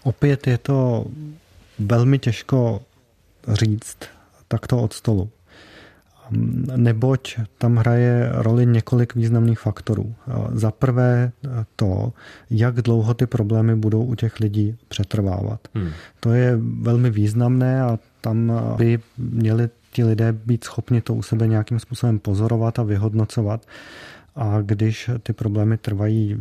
[0.02, 1.06] Opět je to
[1.78, 2.82] velmi těžko
[3.48, 3.98] říct
[4.52, 5.30] takto od stolu.
[6.76, 10.14] Neboť tam hraje roli několik významných faktorů.
[10.52, 11.32] Za prvé
[11.76, 12.12] to,
[12.50, 15.60] jak dlouho ty problémy budou u těch lidí přetrvávat.
[15.74, 15.90] Hmm.
[16.20, 21.46] To je velmi významné a tam by měli ti lidé být schopni to u sebe
[21.46, 23.66] nějakým způsobem pozorovat a vyhodnocovat.
[24.36, 26.36] A když ty problémy trvají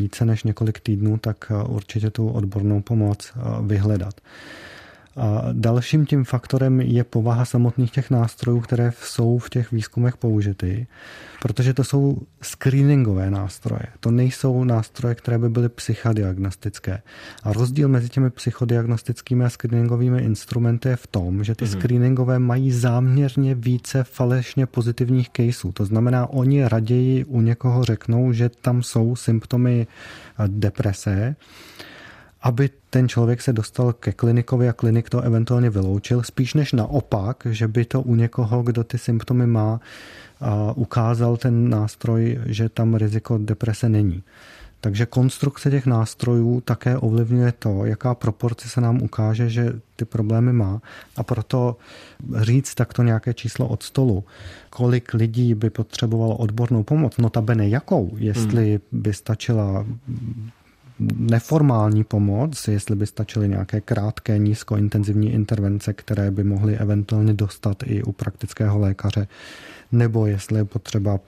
[0.00, 3.32] více než několik týdnů, tak určitě tu odbornou pomoc
[3.66, 4.14] vyhledat.
[5.16, 10.86] A dalším tím faktorem je povaha samotných těch nástrojů, které jsou v těch výzkumech použity,
[11.42, 13.82] protože to jsou screeningové nástroje.
[14.00, 17.02] To nejsou nástroje, které by byly psychodiagnostické.
[17.42, 21.78] A rozdíl mezi těmi psychodiagnostickými a screeningovými instrumenty je v tom, že ty mm-hmm.
[21.78, 25.72] screeningové mají záměrně více falešně pozitivních caseů.
[25.72, 29.86] To znamená, oni raději u někoho řeknou, že tam jsou symptomy
[30.46, 31.36] deprese,
[32.42, 37.46] aby ten člověk se dostal ke klinikovi a klinik to eventuálně vyloučil, spíš než naopak,
[37.50, 39.80] že by to u někoho, kdo ty symptomy má,
[40.74, 44.22] ukázal ten nástroj, že tam riziko deprese není.
[44.80, 50.52] Takže konstrukce těch nástrojů také ovlivňuje to, jaká proporce se nám ukáže, že ty problémy
[50.52, 50.80] má.
[51.16, 51.76] A proto
[52.36, 54.24] říct takto nějaké číslo od stolu,
[54.70, 59.02] kolik lidí by potřebovalo odbornou pomoc, notabene jakou, jestli hmm.
[59.02, 59.86] by stačila
[61.16, 68.02] neformální pomoc, jestli by stačily nějaké krátké nízkointenzivní intervence, které by mohly eventuálně dostat i
[68.02, 69.28] u praktického lékaře,
[69.92, 71.20] nebo jestli je potřeba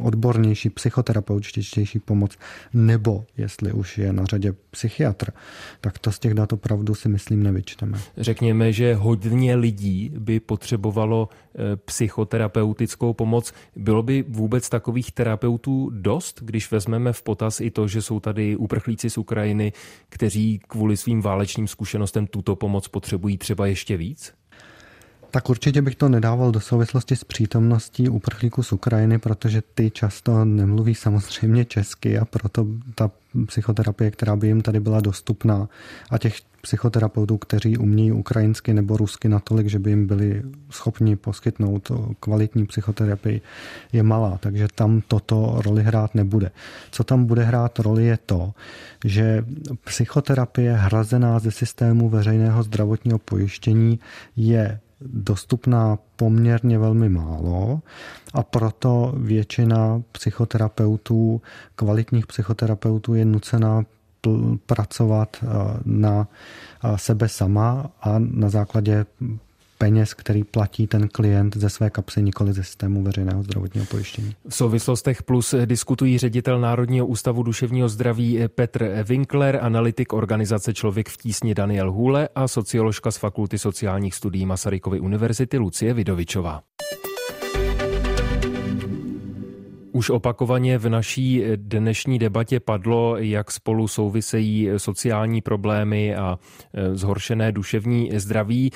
[0.00, 2.38] odbornější, psychoterapeutičtější pomoc,
[2.74, 5.32] nebo jestli už je na řadě psychiatr,
[5.80, 7.98] tak to z těch dat opravdu si myslím nevyčteme.
[8.16, 13.52] Řekněme, že hodně lidí by potřebovalo eh, psychoterapeutickou pomoc.
[13.76, 18.56] Bylo by vůbec takových terapeutů dost, když vezmeme v potaz i to, že jsou tady
[18.56, 19.72] uprchlíci z Ukrajiny,
[20.08, 24.39] kteří kvůli svým válečným zkušenostem tuto pomoc potřebují třeba ještě víc?
[25.30, 30.44] Tak určitě bych to nedával do souvislosti s přítomností uprchlíků z Ukrajiny, protože ty často
[30.44, 33.10] nemluví samozřejmě česky a proto ta
[33.46, 35.68] psychoterapie, která by jim tady byla dostupná
[36.10, 41.92] a těch psychoterapeutů, kteří umí ukrajinsky nebo rusky natolik, že by jim byli schopni poskytnout
[42.20, 43.40] kvalitní psychoterapii,
[43.92, 46.50] je malá, takže tam toto roli hrát nebude.
[46.90, 48.52] Co tam bude hrát roli je to,
[49.04, 49.44] že
[49.84, 54.00] psychoterapie hrazená ze systému veřejného zdravotního pojištění
[54.36, 57.80] je dostupná poměrně velmi málo
[58.34, 61.42] a proto většina psychoterapeutů,
[61.74, 63.84] kvalitních psychoterapeutů je nucená
[64.66, 65.46] pracovat eh,
[65.84, 66.28] na
[66.84, 69.06] eh, sebe sama a na základě
[69.80, 74.34] peněz, který platí ten klient ze své kapsy, nikoli ze systému veřejného zdravotního pojištění.
[74.48, 81.16] V souvislostech plus diskutují ředitel Národního ústavu duševního zdraví Petr Winkler, analytik organizace Člověk v
[81.16, 86.62] tísni Daniel Hůle a socioložka z Fakulty sociálních studií Masarykovy univerzity Lucie Vidovičová.
[89.92, 96.38] Už opakovaně v naší dnešní debatě padlo, jak spolu souvisejí sociální problémy a
[96.74, 98.70] e, zhoršené duševní zdraví.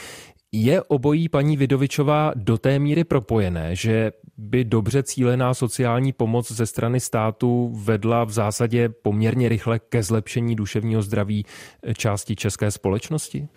[0.57, 6.67] Je obojí paní Vidovičová do té míry propojené, že by dobře cílená sociální pomoc ze
[6.67, 11.47] strany státu vedla v zásadě poměrně rychle ke zlepšení duševního zdraví
[11.97, 13.49] části české společnosti?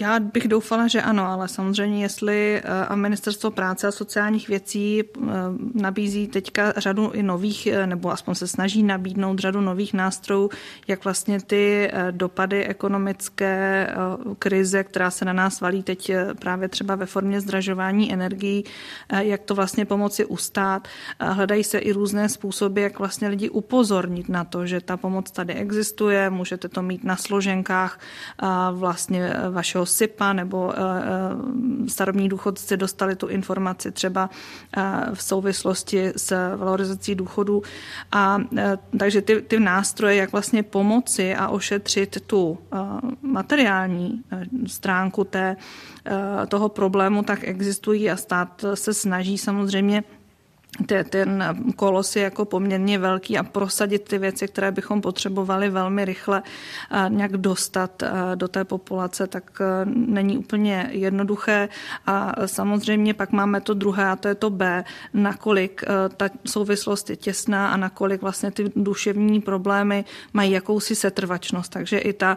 [0.00, 5.02] Já bych doufala, že ano, ale samozřejmě, jestli eh, a ministerstvo práce a sociálních věcí
[5.02, 5.28] eh,
[5.74, 10.50] nabízí teďka řadu i nových, eh, nebo aspoň se snaží nabídnout řadu nových nástrojů,
[10.88, 13.88] jak vlastně ty dopady ekonomické
[14.38, 18.64] krize, která se na nás valí teď právě třeba ve formě zdražování energií,
[19.18, 20.88] jak to vlastně pomoci ustát.
[21.20, 25.54] Hledají se i různé způsoby, jak vlastně lidi upozornit na to, že ta pomoc tady
[25.54, 28.00] existuje, můžete to mít na složenkách
[28.72, 34.30] vlastně vašeho SIPA nebo eh, eh, starobní důchodci dostali tu informaci třeba
[34.76, 34.82] eh,
[35.14, 37.62] v souvislosti s valorizací důchodu.
[38.12, 38.38] A
[38.98, 42.58] takže ty, ty nástroje, jak vlastně pomoci a ošetřit tu
[43.22, 44.22] materiální
[44.66, 45.56] stránku té,
[46.48, 50.04] toho problému, tak existují a stát se snaží samozřejmě
[51.10, 51.44] ten
[51.76, 56.42] kolos je jako poměrně velký a prosadit ty věci, které bychom potřebovali velmi rychle
[57.08, 58.02] nějak dostat
[58.34, 61.68] do té populace, tak není úplně jednoduché.
[62.06, 65.84] A samozřejmě pak máme to druhé a to je to B, nakolik
[66.16, 71.72] ta souvislost je těsná a nakolik vlastně ty duševní problémy mají jakousi setrvačnost.
[71.72, 72.36] Takže i ta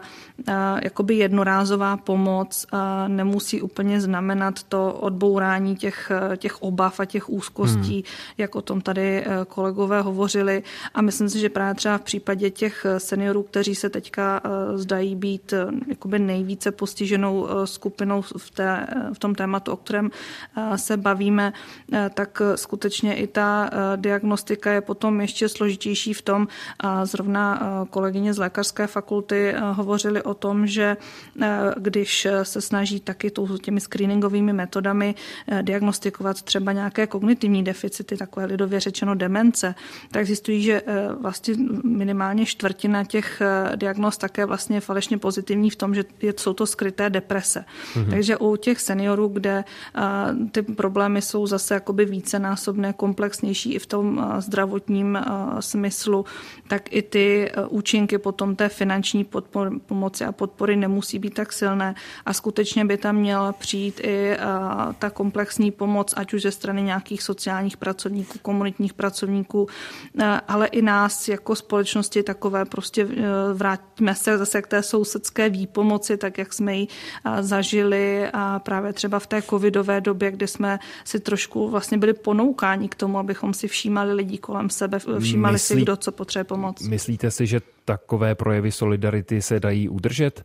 [0.82, 2.66] jakoby jednorázová pomoc
[3.08, 8.80] nemusí úplně znamenat to odbourání těch, těch obav a těch úzkostí, hmm jak o tom
[8.80, 10.62] tady eh, kolegové hovořili.
[10.94, 14.78] A myslím si, že právě třeba v případě těch eh, seniorů, kteří se teďka eh,
[14.78, 15.54] zdají být
[15.88, 20.10] jakoby nejvíce postiženou skupinou v, té, v tom tématu, o kterém
[20.76, 21.52] se bavíme,
[22.14, 27.60] tak skutečně i ta diagnostika je potom ještě složitější v tom, a zrovna
[27.90, 30.96] kolegyně z lékařské fakulty hovořili o tom, že
[31.76, 33.30] když se snaží taky
[33.62, 35.14] těmi screeningovými metodami
[35.62, 39.74] diagnostikovat třeba nějaké kognitivní deficity, takové lidově řečeno demence,
[40.10, 45.70] tak existují, že eh, vlastně minimálně čtvrtina těch eh, diagnóz také vlastně je falešně pozitivní
[45.70, 46.04] v tom, že
[46.36, 47.64] jsou to skryté deprese.
[47.94, 48.10] Mm-hmm.
[48.10, 50.02] Takže u těch seniorů, kde eh,
[50.52, 55.18] ty problémy jsou zase jakoby vícenásobné, komplexnější i v tom zdravotním
[55.60, 56.24] smyslu,
[56.68, 61.94] tak i ty účinky potom té finanční podpor, pomoci a podpory nemusí být tak silné
[62.26, 64.36] a skutečně by tam měla přijít i
[64.98, 69.68] ta komplexní pomoc, ať už ze strany nějakých sociálních pracovníků, pracovníků, komunitních pracovníků,
[70.18, 75.48] eh, ale i nás jako společnosti takové prostě eh, vrátíme se zase k té sousedské
[75.48, 80.46] výpomoci, tak jak jsme ji eh, zažili a právě třeba v té covidové době, kdy
[80.46, 85.52] jsme si trošku vlastně byli ponoukáni k tomu, abychom si všímali lidí kolem sebe, všímali
[85.52, 86.88] Myslí, si, kdo co potřebuje pomoc.
[86.88, 90.44] Myslíte si, že takové projevy solidarity se dají udržet?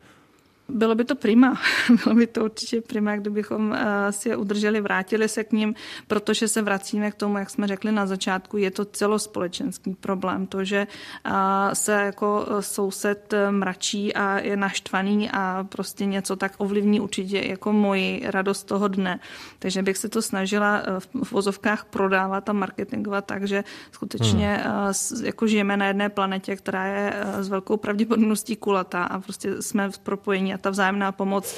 [0.73, 1.59] Bylo by to prima.
[2.03, 5.75] Bylo by to určitě prima, kdybychom eh, si je udrželi, vrátili se k ním,
[6.07, 10.47] protože se vracíme k tomu, jak jsme řekli na začátku, je to celospolečenský problém.
[10.47, 10.87] To, že
[11.25, 11.31] eh,
[11.75, 17.73] se jako eh, soused mračí a je naštvaný a prostě něco tak ovlivní určitě jako
[17.73, 19.19] moji radost toho dne.
[19.59, 20.83] Takže bych se to snažila
[21.23, 25.25] v vozovkách prodávat a marketingovat tak, že skutečně hmm.
[25.25, 29.99] jako žijeme na jedné planetě, která je s velkou pravděpodobností kulatá a prostě jsme v
[29.99, 31.57] propojení a ta vzájemná pomoc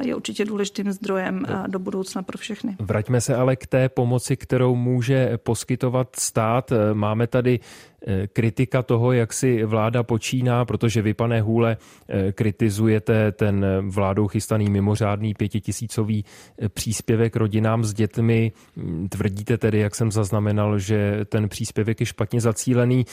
[0.00, 2.76] je určitě důležitým zdrojem do budoucna pro všechny.
[2.80, 6.72] Vraťme se ale k té pomoci, kterou může poskytovat stát.
[6.94, 7.60] Máme tady
[8.06, 11.76] Eh, kritika toho, jak si vláda počíná, protože vy, pane Hůle,
[12.08, 16.24] eh, kritizujete ten vládou chystaný mimořádný pětitisícový
[16.58, 18.52] eh, příspěvek rodinám s dětmi.
[18.76, 23.04] Mm, tvrdíte tedy, jak jsem zaznamenal, že ten příspěvek je špatně zacílený.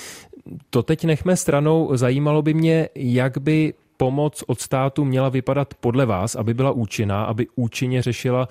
[0.69, 1.95] To teď nechme stranou.
[1.95, 7.24] Zajímalo by mě, jak by pomoc od státu měla vypadat podle vás, aby byla účinná,
[7.24, 8.48] aby účinně řešila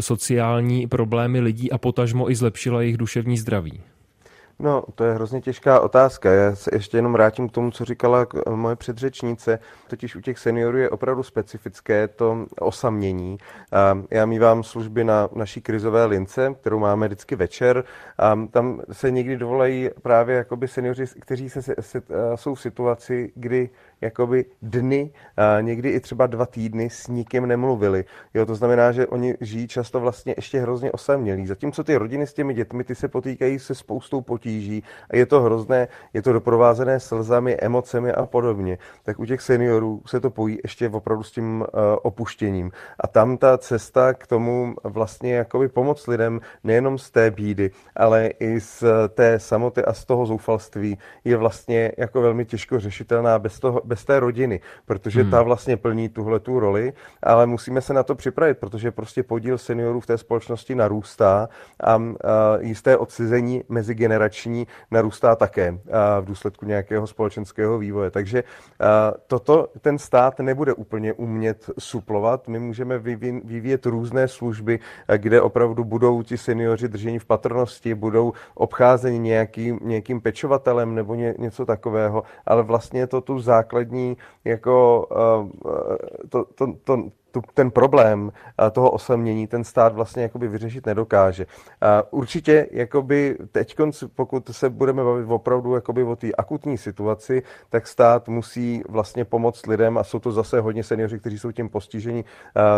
[0.00, 3.80] sociální problémy lidí a potažmo i zlepšila jejich duševní zdraví?
[4.60, 6.32] No, to je hrozně těžká otázka.
[6.32, 9.58] Já se ještě jenom vrátím k tomu, co říkala moje předřečnice.
[9.88, 13.38] Totiž u těch seniorů je opravdu specifické to osamění.
[14.10, 17.84] Já mývám služby na naší krizové lince, kterou máme vždycky večer.
[18.50, 22.02] Tam se někdy dovolají právě jakoby seniori, kteří se, se, se,
[22.34, 23.70] jsou v situaci, kdy
[24.00, 25.10] jakoby dny,
[25.60, 28.04] někdy i třeba dva týdny s nikým nemluvili.
[28.34, 31.46] Jo, to znamená, že oni žijí často vlastně ještě hrozně osamělí.
[31.46, 35.40] Zatímco ty rodiny s těmi dětmi, ty se potýkají se spoustou potíží a je to
[35.40, 38.78] hrozné, je to doprovázené slzami, emocemi a podobně.
[39.02, 41.66] Tak u těch seniorů se to pojí ještě opravdu s tím uh,
[42.02, 42.70] opuštěním.
[43.00, 48.26] A tam ta cesta k tomu vlastně jakoby pomoct lidem nejenom z té bídy, ale
[48.26, 53.60] i z té samoty a z toho zoufalství je vlastně jako velmi těžko řešitelná bez
[53.60, 55.30] toho, bez té rodiny, protože hmm.
[55.30, 59.58] ta vlastně plní tuhle tu roli, ale musíme se na to připravit, protože prostě podíl
[59.58, 61.48] seniorů v té společnosti narůstá
[61.80, 61.98] a, a
[62.60, 68.10] jisté odcizení mezigenerační narůstá také a v důsledku nějakého společenského vývoje.
[68.10, 68.44] Takže
[68.80, 72.48] a, toto ten stát nebude úplně umět suplovat.
[72.48, 72.98] My můžeme
[73.44, 74.78] vyvíjet různé služby,
[75.16, 81.34] kde opravdu budou ti seniori drženi v patrnosti, budou obcházeni nějakým, nějakým pečovatelem nebo ně,
[81.38, 85.50] něco takového, ale vlastně je to tu základ základní jako uh,
[86.28, 87.10] to, to, to,
[87.40, 88.32] tu, ten problém
[88.72, 91.46] toho osamění ten stát vlastně jakoby vyřešit nedokáže.
[92.10, 93.76] Určitě jakoby teď,
[94.14, 99.66] pokud se budeme bavit opravdu jakoby o té akutní situaci, tak stát musí vlastně pomoct
[99.66, 102.24] lidem a jsou to zase hodně seniori, kteří jsou tím postiženi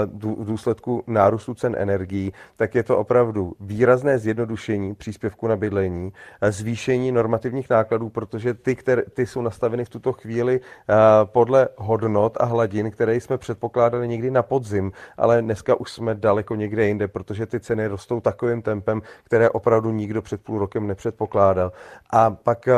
[0.06, 6.12] v důsledku nárůstu cen energií, tak je to opravdu výrazné zjednodušení příspěvku na bydlení,
[6.48, 10.61] zvýšení normativních nákladů, protože ty, které, ty jsou nastaveny v tuto chvíli
[11.24, 16.55] podle hodnot a hladin, které jsme předpokládali někdy na podzim, ale dneska už jsme daleko
[16.55, 21.72] někde jinde, protože ty ceny rostou takovým tempem, které opravdu nikdo před půl rokem nepředpokládal.
[22.11, 22.74] A pak uh,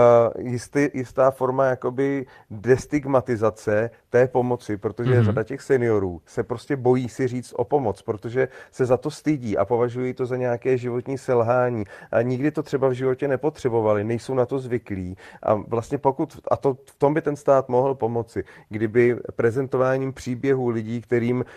[0.53, 5.25] jistý, jistá forma jakoby destigmatizace té pomoci, protože mm-hmm.
[5.25, 9.57] řada těch seniorů se prostě bojí si říct o pomoc, protože se za to stydí
[9.57, 11.85] a považují to za nějaké životní selhání.
[12.12, 15.16] A nikdy to třeba v životě nepotřebovali, nejsou na to zvyklí.
[15.43, 20.68] A vlastně pokud, a to v tom by ten stát mohl pomoci, kdyby prezentováním příběhů
[20.68, 21.52] lidí, kterým Eh,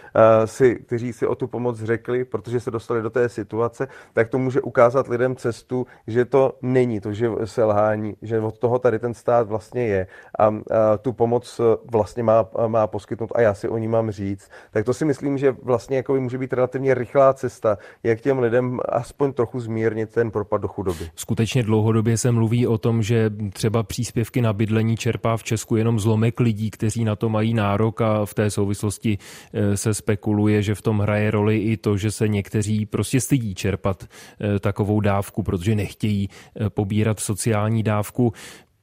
[0.45, 4.37] si, kteří si o tu pomoc řekli, protože se dostali do té situace, tak to
[4.37, 9.13] může ukázat lidem cestu, že to není to že selhání, že od toho tady ten
[9.13, 10.07] stát vlastně je
[10.39, 10.53] a, a
[10.97, 14.49] tu pomoc vlastně má, má poskytnout a já si o ní mám říct.
[14.71, 18.79] Tak to si myslím, že vlastně jako může být relativně rychlá cesta, jak těm lidem
[18.89, 21.09] aspoň trochu zmírnit ten propad do chudoby.
[21.15, 25.99] Skutečně dlouhodobě se mluví o tom, že třeba příspěvky na bydlení čerpá v Česku jenom
[25.99, 29.17] zlomek lidí, kteří na to mají nárok a v té souvislosti
[29.53, 33.55] eh, se spekuluje, že v tom hraje roli i to, že se někteří prostě stydí
[33.55, 38.33] čerpat eh, takovou dávku, protože nechtějí eh, pobírat sociální dávku.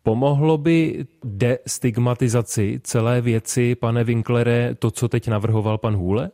[0.03, 6.31] Pomohlo by destigmatizaci celé věci, pane Winklere, to, co teď navrhoval pan Hůle?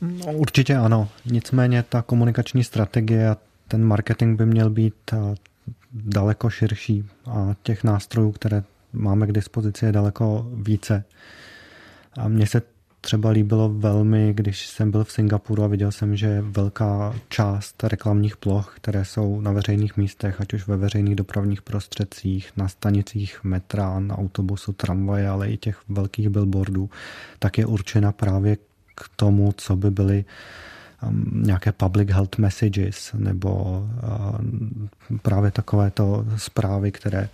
[0.00, 1.08] No, určitě ano.
[1.24, 3.36] Nicméně ta komunikační strategie a
[3.68, 5.34] ten marketing by měl být eh,
[5.92, 8.62] daleko širší a těch nástrojů, které
[8.92, 11.04] máme k dispozici, je daleko více.
[12.16, 12.73] A mně se
[13.04, 18.36] třeba líbilo velmi, když jsem byl v Singapuru a viděl jsem, že velká část reklamních
[18.36, 24.00] ploch, které jsou na veřejných místech, ať už ve veřejných dopravních prostředcích, na stanicích metra,
[24.00, 26.90] na autobusu, tramvaje, ale i těch velkých billboardů,
[27.38, 28.56] tak je určena právě
[28.94, 30.24] k tomu, co by byly
[31.02, 37.28] um, nějaké public health messages nebo uh, právě takovéto zprávy, které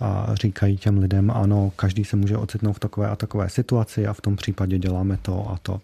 [0.00, 4.12] a říkají těm lidem, ano, každý se může ocitnout v takové a takové situaci a
[4.12, 5.80] v tom případě děláme to a to.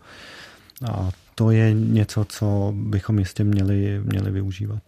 [0.93, 4.83] A to je něco, co bychom jistě měli, měli využívat.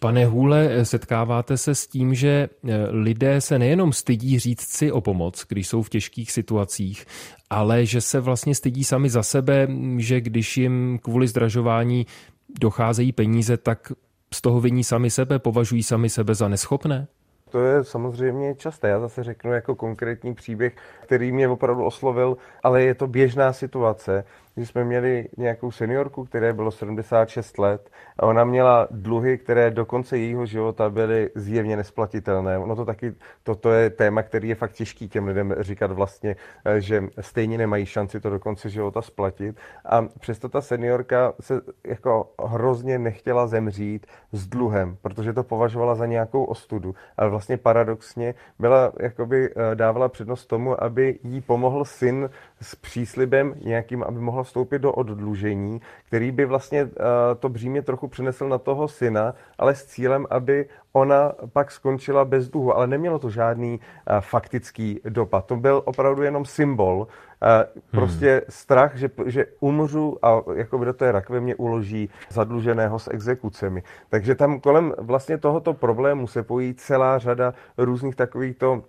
[0.00, 5.00] Pane Hůle, setkáváte se s tím, že eh, lidé se nejenom stydí říct si o
[5.00, 7.06] pomoc, když jsou v těžkých situacích,
[7.50, 12.06] ale že se vlastně stydí sami za sebe, že když jim kvůli zdražování
[12.60, 13.92] docházejí peníze, tak
[14.34, 17.06] z toho viní sami sebe, považují sami sebe za neschopné?
[17.50, 18.88] To je samozřejmě časté.
[18.88, 24.24] Já zase řeknu jako konkrétní příběh, který mě opravdu oslovil, ale je to běžná situace
[24.56, 29.86] že jsme měli nějakou seniorku, které bylo 76 let a ona měla dluhy, které do
[29.86, 32.58] konce jejího života byly zjevně nesplatitelné.
[32.58, 36.80] Ono to taky, toto je téma, který je fakt těžký těm lidem říkat vlastně, eh,
[36.80, 39.56] že stejně nemají šanci to do konce života splatit.
[39.84, 46.06] A přesto ta seniorka se jako hrozně nechtěla zemřít s dluhem, protože to považovala za
[46.06, 46.94] nějakou ostudu.
[47.16, 52.30] Ale vlastně paradoxně byla, jakoby eh, dávala přednost tomu, aby jí pomohl syn
[52.60, 56.90] s příslibem nějakým, aby mohla vstoupit do oddlužení, který by vlastně uh,
[57.38, 62.48] to břímě trochu přenesl na toho syna, ale s cílem, aby ona pak skončila bez
[62.48, 62.76] dluhu.
[62.76, 65.46] Ale nemělo to žádný uh, faktický dopad.
[65.46, 67.08] To byl opravdu jenom symbol, uh,
[67.90, 68.40] prostě hmm.
[68.48, 73.82] strach, že, že umřu a jako do té rakve mě uloží zadluženého s exekucemi.
[74.08, 78.82] Takže tam kolem vlastně tohoto problému se pojí celá řada různých takovýchto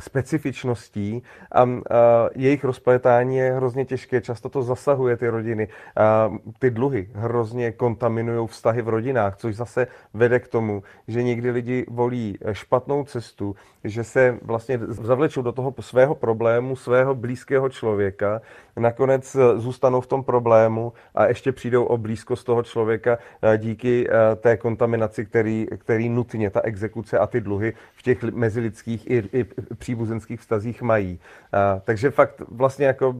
[0.00, 1.22] specifičností
[1.54, 1.68] a,
[2.34, 4.20] jejich rozpletání je hrozně těžké.
[4.20, 5.68] Často to zasahuje ty rodiny.
[6.58, 11.86] Ty dluhy hrozně kontaminují vztahy v rodinách, což zase vede k tomu, že někdy lidi
[11.88, 18.40] volí špatnou cestu, že se vlastně zavlečou do toho svého problému, svého blízkého člověka,
[18.76, 23.18] nakonec zůstanou v tom problému a ještě přijdou o blízkost toho člověka
[23.56, 29.22] díky té kontaminaci, který, který nutně ta exekuce a ty dluhy v těch mezilidských i,
[29.32, 29.46] i
[29.86, 31.18] příbuzenských vztazích mají.
[31.52, 33.14] A, takže fakt vlastně jako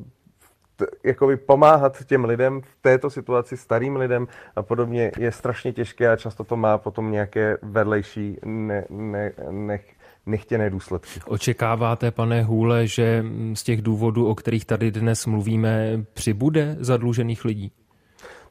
[1.05, 6.17] jakoby pomáhat těm lidem v této situaci, starým lidem a podobně, je strašně těžké a
[6.17, 9.79] často to má potom nějaké vedlejší ne, ne, ne,
[10.27, 11.21] nechtěné důsledky.
[11.27, 17.73] Očekáváte, pane Hůle, že z těch důvodů, o kterých tady dnes mluvíme, přibude zadlužených lidí?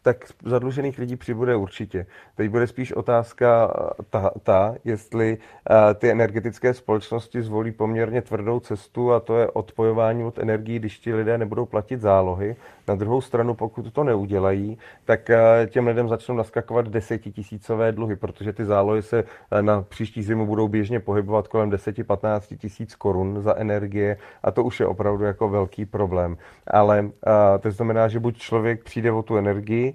[0.05, 2.05] Tak zadlužených lidí přibude určitě.
[2.35, 8.59] Teď bude spíš otázka eh, ta, ta jestli uh, ty energetické společnosti zvolí poměrně tvrdou
[8.59, 12.55] cestu a to je odpojování od energií, když ti lidé nebudou platit zálohy.
[12.87, 18.53] Na druhou stranu, pokud to neudělají, tak uh, těm lidem začnou naskakovat desetitisícové dluhy, protože
[18.53, 19.23] ty zálohy se
[19.61, 24.79] na příští zimu budou běžně pohybovat kolem 10-15 tisíc korun za energie a to už
[24.79, 26.37] je opravdu jako velký problém.
[26.67, 27.09] Ale
[27.59, 29.94] to znamená, že buď člověk přijde o tu energii,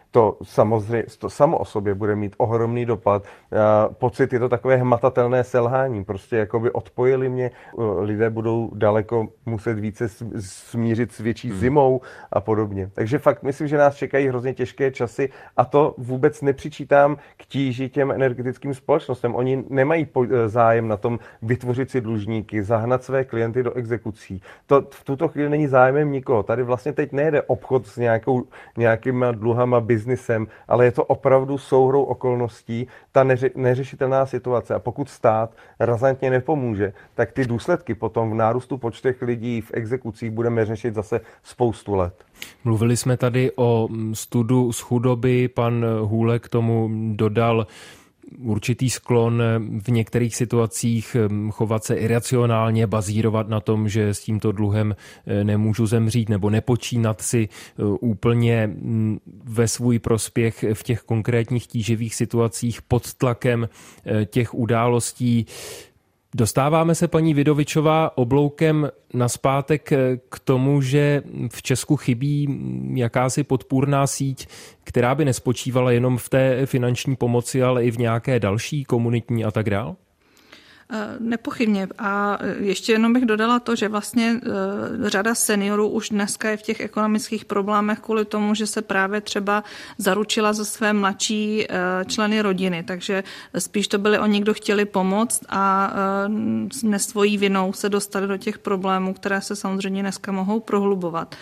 [0.11, 3.23] to samozřejmě, to samo o sobě bude mít ohromný dopad.
[3.91, 7.51] Pocit je to takové hmatatelné selhání, prostě jako by odpojili mě,
[7.99, 10.09] lidé budou daleko muset více
[10.39, 11.59] smířit s větší hmm.
[11.59, 12.01] zimou
[12.31, 12.89] a podobně.
[12.93, 17.89] Takže fakt myslím, že nás čekají hrozně těžké časy a to vůbec nepřičítám k tíži
[17.89, 19.35] těm energetickým společnostem.
[19.35, 20.07] Oni nemají
[20.45, 24.41] zájem na tom vytvořit si dlužníky, zahnat své klienty do exekucí.
[24.65, 26.43] To v tuto chvíli není zájemem nikoho.
[26.43, 28.43] Tady vlastně teď nejde obchod s nějakou,
[28.77, 34.75] nějakýma dluhama, biznisem, ale je to opravdu souhrou okolností, ta neře, neřešitelná situace.
[34.75, 40.31] A pokud stát razantně nepomůže, tak ty důsledky potom v nárůstu počtech lidí v exekucích
[40.31, 42.13] budeme řešit zase spoustu let.
[42.63, 47.67] Mluvili jsme tady o studu z chudoby, pan Hůle k tomu dodal
[48.39, 49.43] určitý sklon
[49.83, 54.95] v některých situacích hm, chovat se iracionálně, bazírovat na tom, že s tímto dluhem
[55.25, 61.67] eh, nemůžu zemřít nebo nepočínat si eh, úplně hm, ve svůj prospěch v těch konkrétních
[61.67, 63.69] tíživých situacích pod tlakem
[64.05, 65.45] eh, těch událostí.
[66.35, 69.89] Dostáváme se, paní Vidovičová, obloukem naspátek
[70.29, 72.59] k tomu, že v Česku chybí
[72.93, 74.47] jakási podpůrná síť,
[74.83, 79.51] která by nespočívala jenom v té finanční pomoci, ale i v nějaké další komunitní a
[79.51, 79.95] tak dále?
[80.93, 81.87] Eh, nepochybně.
[81.97, 86.61] A ještě jenom bych dodala to, že vlastně eh, řada seniorů už dneska je v
[86.61, 89.63] těch ekonomických problémech kvůli tomu, že se právě třeba
[89.97, 91.75] zaručila za své mladší eh,
[92.05, 92.83] členy rodiny.
[92.83, 93.23] Takže
[93.57, 95.93] spíš to byli oni, kdo chtěli pomoct a
[96.83, 101.35] ne svojí vinou se dostali do těch problémů, které se samozřejmě dneska mohou prohlubovat.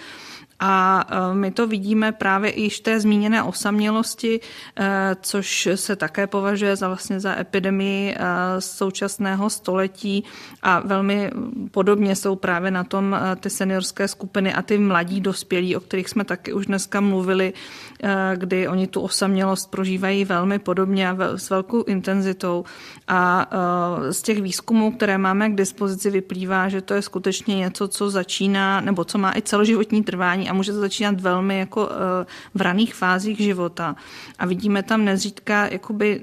[0.59, 4.39] A e, my to vidíme právě i v té zmíněné osamělosti,
[4.79, 8.17] e, což se také považuje za vlastně za epidemii e,
[8.61, 10.23] současného století
[10.61, 11.31] a velmi
[11.71, 16.23] podobně jsou právě na tom ty seniorské skupiny a ty mladí dospělí, o kterých jsme
[16.23, 17.53] taky už dneska mluvili,
[18.35, 22.65] kdy oni tu osamělost prožívají velmi podobně a s velkou intenzitou.
[23.07, 23.47] A
[24.11, 28.81] z těch výzkumů, které máme k dispozici, vyplývá, že to je skutečně něco, co začíná,
[28.81, 31.89] nebo co má i celoživotní trvání a může to začínat velmi jako
[32.55, 33.95] v raných fázích života.
[34.39, 36.21] A vidíme tam nezřídka jakoby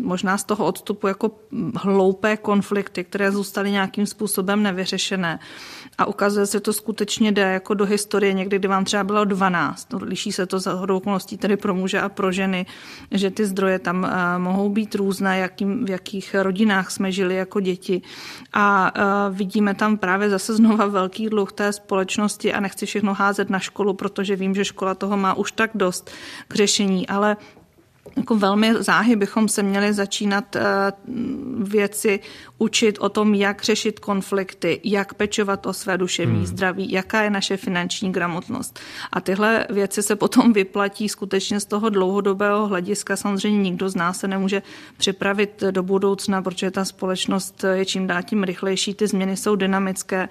[0.00, 1.30] možná z toho odstupu jako
[1.74, 5.38] hloupé konflikty, které zůstaly nějakým způsobem nevyřešené.
[5.98, 9.24] A ukazuje se, že to skutečně jde jako do historie, někdy, kdy vám třeba bylo
[9.24, 9.92] 12.
[9.92, 12.66] No, liší se to za hodou okolností tedy pro muže a pro ženy,
[13.10, 17.60] že ty zdroje tam uh, mohou být různé, jakým, v jakých rodinách jsme žili jako
[17.60, 18.02] děti.
[18.52, 23.50] A uh, vidíme tam právě zase znova velký dluh té společnosti a nechci všechno házet
[23.50, 26.10] na školu, protože vím, že škola toho má už tak dost
[26.48, 27.36] k řešení, ale
[28.16, 30.62] jako velmi záhy bychom se měli začínat eh,
[31.58, 32.20] věci
[32.58, 36.46] učit o tom, jak řešit konflikty, jak pečovat o své duševní hmm.
[36.46, 38.80] zdraví, jaká je naše finanční gramotnost.
[39.12, 43.16] A tyhle věci se potom vyplatí skutečně z toho dlouhodobého hlediska.
[43.16, 44.62] Samozřejmě nikdo z nás se nemůže
[44.96, 50.28] připravit do budoucna, protože ta společnost je čím dál tím rychlejší, ty změny jsou dynamické,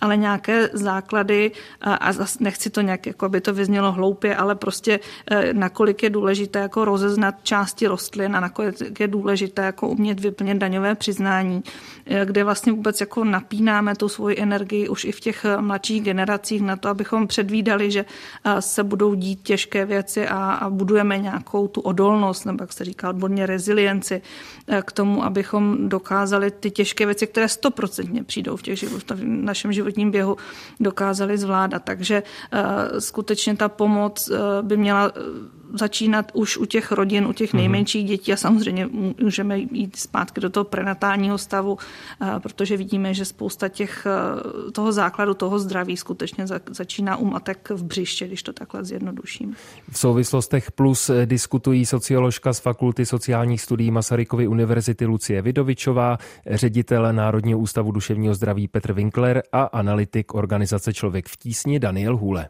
[0.00, 5.52] ale nějaké základy, a nechci to nějak, jako by to vyznělo hloupě, ale prostě eh,
[5.52, 10.94] nakolik je důležité jako rozeznat části rostlin a nakonec je důležité jako umět vyplnit daňové
[10.94, 11.62] přiznání,
[12.06, 16.02] eh, kde vlastně vůbec jako napínáme tu svoji energii už i v těch eh, mladších
[16.02, 18.04] generacích na to, abychom předvídali, že
[18.60, 23.08] se budou dít těžké věci a, a budujeme nějakou tu odolnost, nebo jak se říká
[23.08, 24.22] odborně rezilienci
[24.82, 29.72] k tomu, abychom dokázali ty těžké věci, které stoprocentně přijdou v, těch život, v našem
[29.88, 30.36] životním běhu,
[30.80, 31.82] dokázali zvládat.
[31.84, 32.22] Takže
[32.98, 34.30] skutečně ta pomoc
[34.62, 35.12] by měla
[35.72, 37.58] začínat už u těch rodin, u těch mhm.
[37.58, 38.88] nejmenších dětí a samozřejmě
[39.22, 41.78] můžeme jít zpátky do toho prenatálního stavu,
[42.22, 47.70] eh, protože vidíme, že spousta těch, eh, toho základu, toho zdraví skutečně začíná u matek
[47.70, 49.54] v břiště, když to takhle zjednoduším.
[49.90, 57.58] V souvislostech plus diskutují socioložka z Fakulty sociálních studií Masarykovy univerzity Lucie Vidovičová, ředitel Národního
[57.58, 62.48] ústavu duševního zdraví Petr Winkler a analytik organizace Člověk v tísni Daniel Hůle.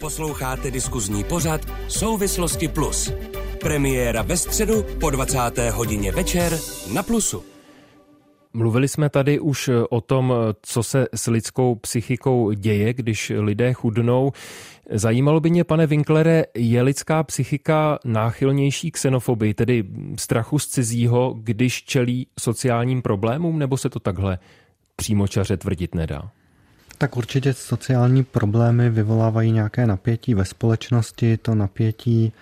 [0.00, 3.12] Posloucháte diskuzní pořad Souvislosti Plus.
[3.60, 5.38] Premiéra ve středu po 20.
[5.70, 6.58] hodině večer
[6.94, 7.42] na Plusu.
[8.52, 14.32] Mluvili jsme tady už o tom, co se s lidskou psychikou děje, když lidé chudnou.
[14.90, 19.84] Zajímalo by mě, pane Winklere, je lidská psychika náchylnější k xenofobii, tedy
[20.18, 24.38] strachu z cizího, když čelí sociálním problémům, nebo se to takhle
[24.96, 26.30] přímočaře tvrdit nedá?
[26.98, 31.36] Tak určitě sociální problémy vyvolávají nějaké napětí ve společnosti.
[31.36, 32.32] To napětí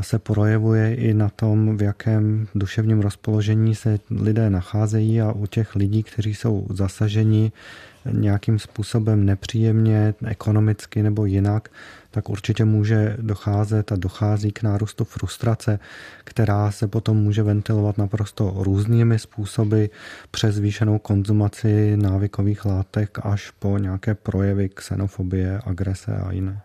[0.00, 5.76] se projevuje i na tom, v jakém duševním rozpoložení se lidé nacházejí a u těch
[5.76, 7.52] lidí, kteří jsou zasaženi
[8.12, 11.68] nějakým způsobem nepříjemně, ekonomicky nebo jinak,
[12.10, 15.78] tak určitě může docházet a dochází k nárůstu frustrace,
[16.24, 19.84] která se potom může ventilovat naprosto různými způsoby
[20.30, 26.60] přes zvýšenou konzumaci návykových látek až po nějaké projevy xenofobie, agrese a jiné.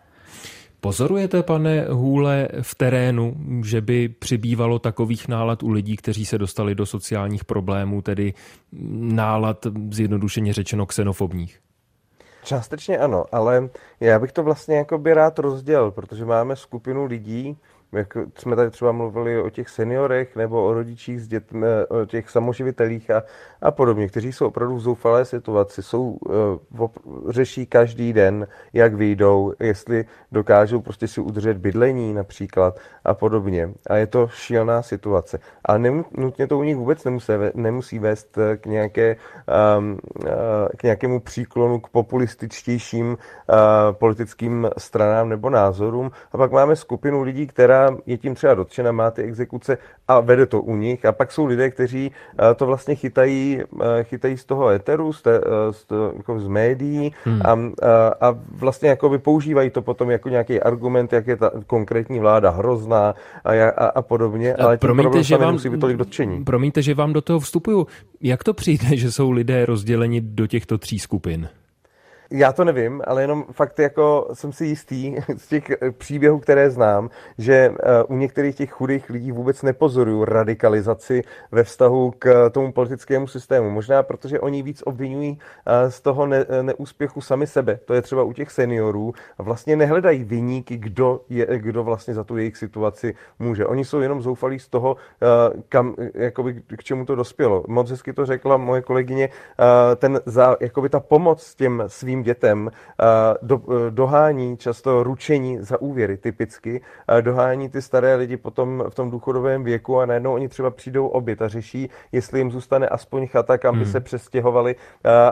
[0.80, 6.74] Pozorujete, pane Hůle, v terénu, že by přibývalo takových nálad u lidí, kteří se dostali
[6.74, 8.34] do sociálních problémů, tedy
[9.00, 11.60] nálad zjednodušeně řečeno xenofobních?
[12.46, 13.68] Částečně ano, ale
[14.00, 17.58] já bych to vlastně jako by rád rozdělil, protože máme skupinu lidí,
[17.96, 22.30] jak jsme tady třeba mluvili o těch seniorech nebo o rodičích s dětmi, o těch
[22.30, 23.22] samoživitelích a,
[23.62, 26.18] a podobně, kteří jsou opravdu v zoufalé situaci, jsou,
[26.78, 26.88] uh,
[27.28, 33.70] řeší každý den, jak vyjdou, jestli dokážou prostě si udržet bydlení například a podobně.
[33.90, 35.38] A je to šílená situace.
[35.64, 35.78] A
[36.16, 41.80] nutně to u nich vůbec nemusí, nemusí vést eh, k, nějaké, uh, k nějakému příklonu
[41.80, 43.18] k populističtějším
[43.92, 46.10] politickým stranám nebo názorům.
[46.32, 49.78] A pak máme skupinu lidí, která je tím třeba dotčena, má ty exekuce
[50.08, 51.04] a vede to u nich.
[51.04, 55.22] A pak jsou lidé, kteří eh, to vlastně chytají, eh, chytají z toho eteru, z,
[55.26, 57.40] eh, z, jako z médií hmm.
[57.44, 57.52] a,
[57.86, 62.50] a, a vlastně jako používají to potom jako nějaký argument, jak je ta konkrétní vláda
[62.50, 63.14] hrozná
[63.44, 64.54] a, a, a podobně.
[64.54, 66.44] Ale promiňte, že vám, nemusí být tolik dotčení.
[66.44, 67.86] Promiňte, že vám do toho vstupuju.
[68.20, 71.48] Jak to přijde, že jsou lidé rozděleni do těchto tří skupin?
[72.30, 76.70] Já to nevím, ale jenom fakt jako jsem si jistý z těch eh, příběhů, které
[76.70, 81.22] znám, že eh, u některých těch chudých lidí vůbec nepozorují radikalizaci
[81.52, 83.70] ve vztahu k eh, tomu politickému systému.
[83.70, 85.38] Možná protože oni víc obvinují
[85.88, 87.78] z toho ne, neúspěchu sami sebe.
[87.84, 89.12] To je třeba u těch seniorů.
[89.38, 93.66] Vlastně nehledají vyníky, kdo, je, kdo vlastně za tu jejich situaci může.
[93.66, 94.96] Oni jsou jenom zoufalí z toho,
[95.68, 97.64] kam, jakoby, k čemu to dospělo.
[97.68, 99.28] Moc hezky to řekla moje kolegyně,
[99.96, 102.70] ten za, jakoby ta pomoc těm svým svým dětem,
[103.42, 103.60] do,
[103.90, 106.80] dohání často ručení za úvěry typicky,
[107.20, 111.42] dohání ty staré lidi potom v tom důchodovém věku a najednou oni třeba přijdou obět
[111.42, 113.92] a řeší, jestli jim zůstane aspoň chata, kam by hmm.
[113.92, 114.76] se přestěhovali,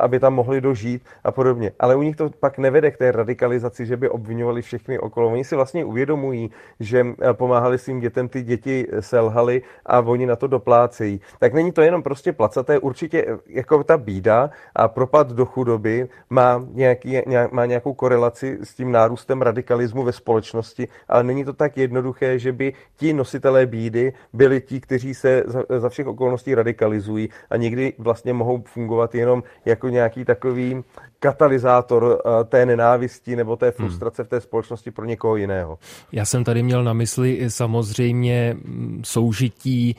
[0.00, 1.72] aby tam mohli dožít a podobně.
[1.80, 5.32] Ale u nich to pak nevede k té radikalizaci, že by obvinovali všechny okolo.
[5.32, 10.46] Oni si vlastně uvědomují, že pomáhali svým dětem, ty děti selhaly a oni na to
[10.46, 11.20] doplácejí.
[11.38, 16.64] Tak není to jenom prostě placaté, určitě jako ta bída a propad do chudoby má,
[16.74, 21.76] nějaký, nějak, má nějakou korelaci s tím nárůstem radikalismu ve společnosti, ale není to tak
[21.76, 27.28] jednoduché, že by ti nositelé bídy byli ti, kteří se za, za všech okolností radikalizují
[27.50, 30.84] a někdy vlastně mohou fungovat jenom jako nějaký takový
[31.24, 33.72] katalyzátor eh, té nenávisti nebo té hmm.
[33.72, 35.78] frustrace v té společnosti pro někoho jiného.
[36.12, 39.96] Já jsem tady měl na mysli samozřejmě mm, soužití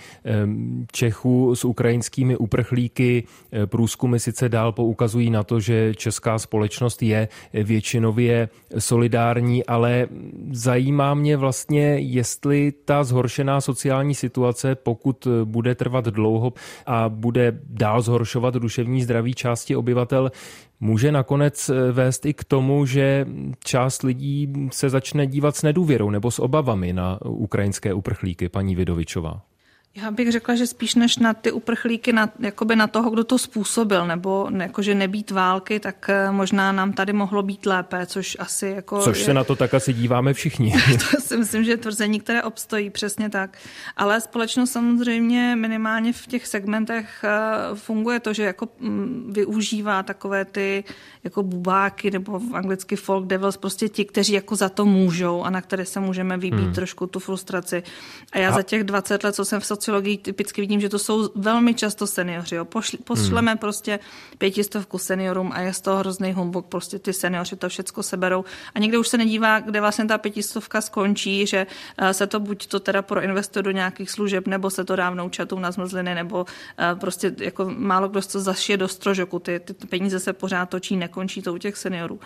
[0.92, 3.24] Čechů s ukrajinskými uprchlíky.
[3.52, 8.50] Eh, průzkumy sice dál poukazují na to, že česká společnost je většinově
[8.80, 10.08] solidární, ale
[10.52, 16.54] zajímá mě vlastně, jestli ta zhoršená sociální situace, pokud bude trvat dlouho
[16.86, 20.32] a bude dál zhoršovat duševní zdraví části obyvatel,
[20.80, 23.26] může nakonec eh, vést i k tomu, že
[23.64, 29.42] část lidí se začne dívat s nedůvěrou nebo s obavami na ukrajinské uprchlíky, paní Vidovičová.
[29.98, 33.38] Já bych řekla, že spíš než na ty uprchlíky, na, jakoby na toho, kdo to
[33.38, 38.68] způsobil, nebo jakože nebýt války, tak eh, možná nám tady mohlo být lépe, což asi
[38.68, 39.02] jako...
[39.02, 39.26] Což je...
[39.26, 40.74] se na to tak asi díváme všichni.
[41.12, 43.58] to si myslím, že je tvrzení, které obstojí přesně tak.
[43.98, 50.46] Ale společnost samozřejmě minimálně v těch segmentech eh, funguje to, že jako mm, využívá takové
[50.46, 50.84] ty
[51.24, 55.50] jako bubáky, nebo v anglicky folk devils, prostě ti, kteří jako za to můžou a
[55.50, 56.74] na které se můžeme vybít hmm.
[56.74, 57.84] trošku tu frustraci.
[58.32, 58.52] A já a...
[58.52, 62.08] za těch 20 let, co jsem v sociologii typicky vidím, že to jsou velmi často
[62.08, 62.56] seniori.
[62.56, 62.66] Jo.
[62.66, 63.58] Pošli, pošleme hmm.
[63.58, 64.00] prostě
[64.38, 68.46] pětistovku seniorům a je z toho hrozný humbuk, prostě ty seniori to všechno seberou.
[68.76, 71.68] A někde už se nedívá, kde vlastně ta pětistovka skončí, že
[71.98, 75.62] eh, se to buď to teda proinvestuje do nějakých služeb, nebo se to dá vnoučatům
[75.62, 76.46] na zmrzliny, nebo
[76.80, 79.40] eh, prostě jako málo kdo to zašije do strožoku.
[79.40, 82.20] Ty, ty peníze se pořád točí, nekončí to u těch seniorů.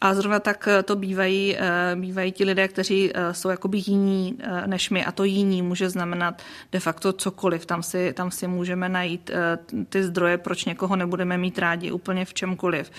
[0.00, 1.56] A zrovna tak eh, to bývají,
[1.94, 5.04] bývají ti lidé, kteří jsou jakoby jiní než my.
[5.04, 6.42] A to jiní může znamenat
[6.72, 7.66] de facto to cokoliv.
[7.66, 12.24] Tam si, tam si můžeme najít eh, ty zdroje, proč někoho nebudeme mít rádi úplně
[12.24, 12.90] v čemkoliv.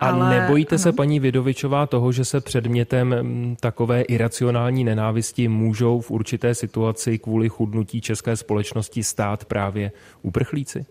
[0.00, 0.82] A Ale, nebojíte ano.
[0.82, 7.18] se, paní Vidovičová, toho, že se předmětem mm, takové iracionální nenávisti můžou v určité situaci
[7.18, 9.92] kvůli chudnutí české společnosti stát právě
[10.22, 10.86] uprchlíci?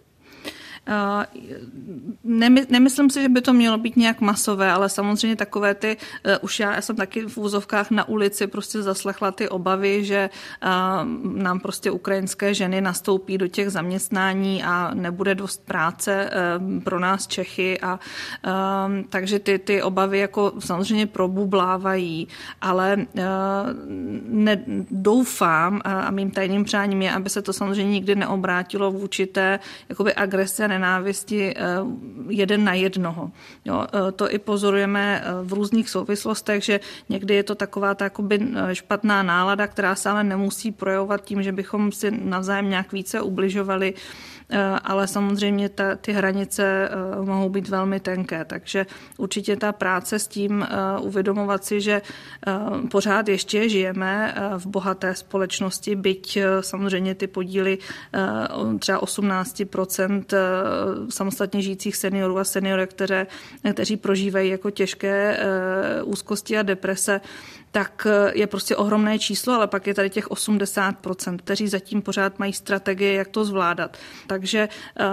[0.90, 1.26] Eh,
[2.70, 6.60] nemyslím si, že by to mělo být nějak masové, ale samozřejmě takové ty, eh, už
[6.60, 10.30] já, já jsem taky v úzovkách na ulici prostě zaslechla ty obavy, že
[10.62, 10.68] eh,
[11.24, 16.30] nám prostě ukrajinské ženy nastoupí do těch zaměstnání a nebude dost práce
[16.84, 18.00] pro nás Čechy a
[19.10, 22.28] takže ty, ty obavy jako samozřejmě probublávají,
[22.62, 23.06] ale
[24.26, 29.60] ne, doufám a mým tajným přáním je, aby se to samozřejmě nikdy neobrátilo vůči té
[29.90, 31.62] jakoby agrese nenávisti eh,
[32.30, 33.32] jeden na jednoho.
[33.66, 38.10] Jo, eh, to i pozorujeme eh, v různých souvislostech, že někdy je to taková ta
[38.74, 43.94] špatná nálada, která se ale nemusí projevovat tím, že bychom si navzájem nějak více ubližovali
[44.84, 48.86] ale samozřejmě ta, ty hranice eh, mohou být velmi tenké, takže
[49.18, 52.02] určitě ta práce s tím eh, uvědomovat si, že
[52.92, 57.78] pořád ještě žijeme v bohaté společnosti, byť samozřejmě ty podíly
[58.80, 60.24] třeba 18%
[61.10, 63.28] samostatně žijících seniorů a seniorek, které,
[63.74, 65.40] kteří prožívají jako těžké
[66.04, 67.22] úzkosti a deprese,
[67.72, 72.40] tak eh, je prostě ohromné číslo, ale pak je tady těch 80%, kteří zatím pořád
[72.40, 73.98] mají strategie, jak to zvládat.
[74.28, 75.06] Takže eh,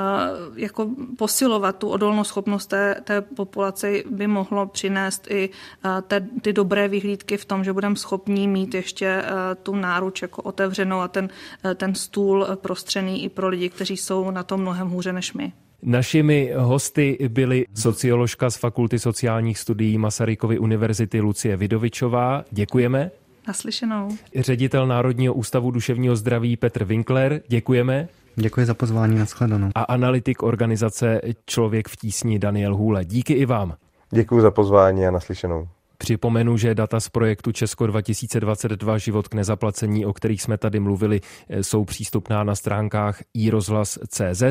[0.54, 5.50] jako posilovat tu odolnou schopnost té, té populace by mohlo přinést i
[5.84, 9.22] eh, te, ty dobré vyhlídky v tom, že budeme schopní mít ještě
[9.62, 11.28] tu náruč jako otevřenou a ten,
[11.74, 15.52] ten stůl prostřený i pro lidi, kteří jsou na tom mnohem hůře než my.
[15.82, 22.44] Našimi hosty byly socioložka z Fakulty sociálních studií Masarykovy univerzity Lucie Vidovičová.
[22.50, 23.10] Děkujeme.
[23.48, 24.08] Naslyšenou.
[24.38, 27.40] Ředitel Národního ústavu duševního zdraví Petr Winkler.
[27.48, 28.08] Děkujeme.
[28.36, 29.70] Děkuji za pozvání, nashledanou.
[29.74, 33.04] A analytik organizace Člověk v tísni Daniel Hůle.
[33.04, 33.74] Díky i vám.
[34.10, 35.68] Děkuji za pozvání a naslyšenou.
[35.98, 41.20] Připomenu, že data z projektu Česko 2022 Život k nezaplacení, o kterých jsme tady mluvili,
[41.60, 44.42] jsou přístupná na stránkách iRozhlas.cz.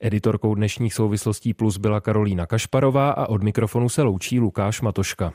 [0.00, 5.32] Editorkou dnešních souvislostí plus byla Karolína Kašparová a od mikrofonu se loučí Lukáš Matoška.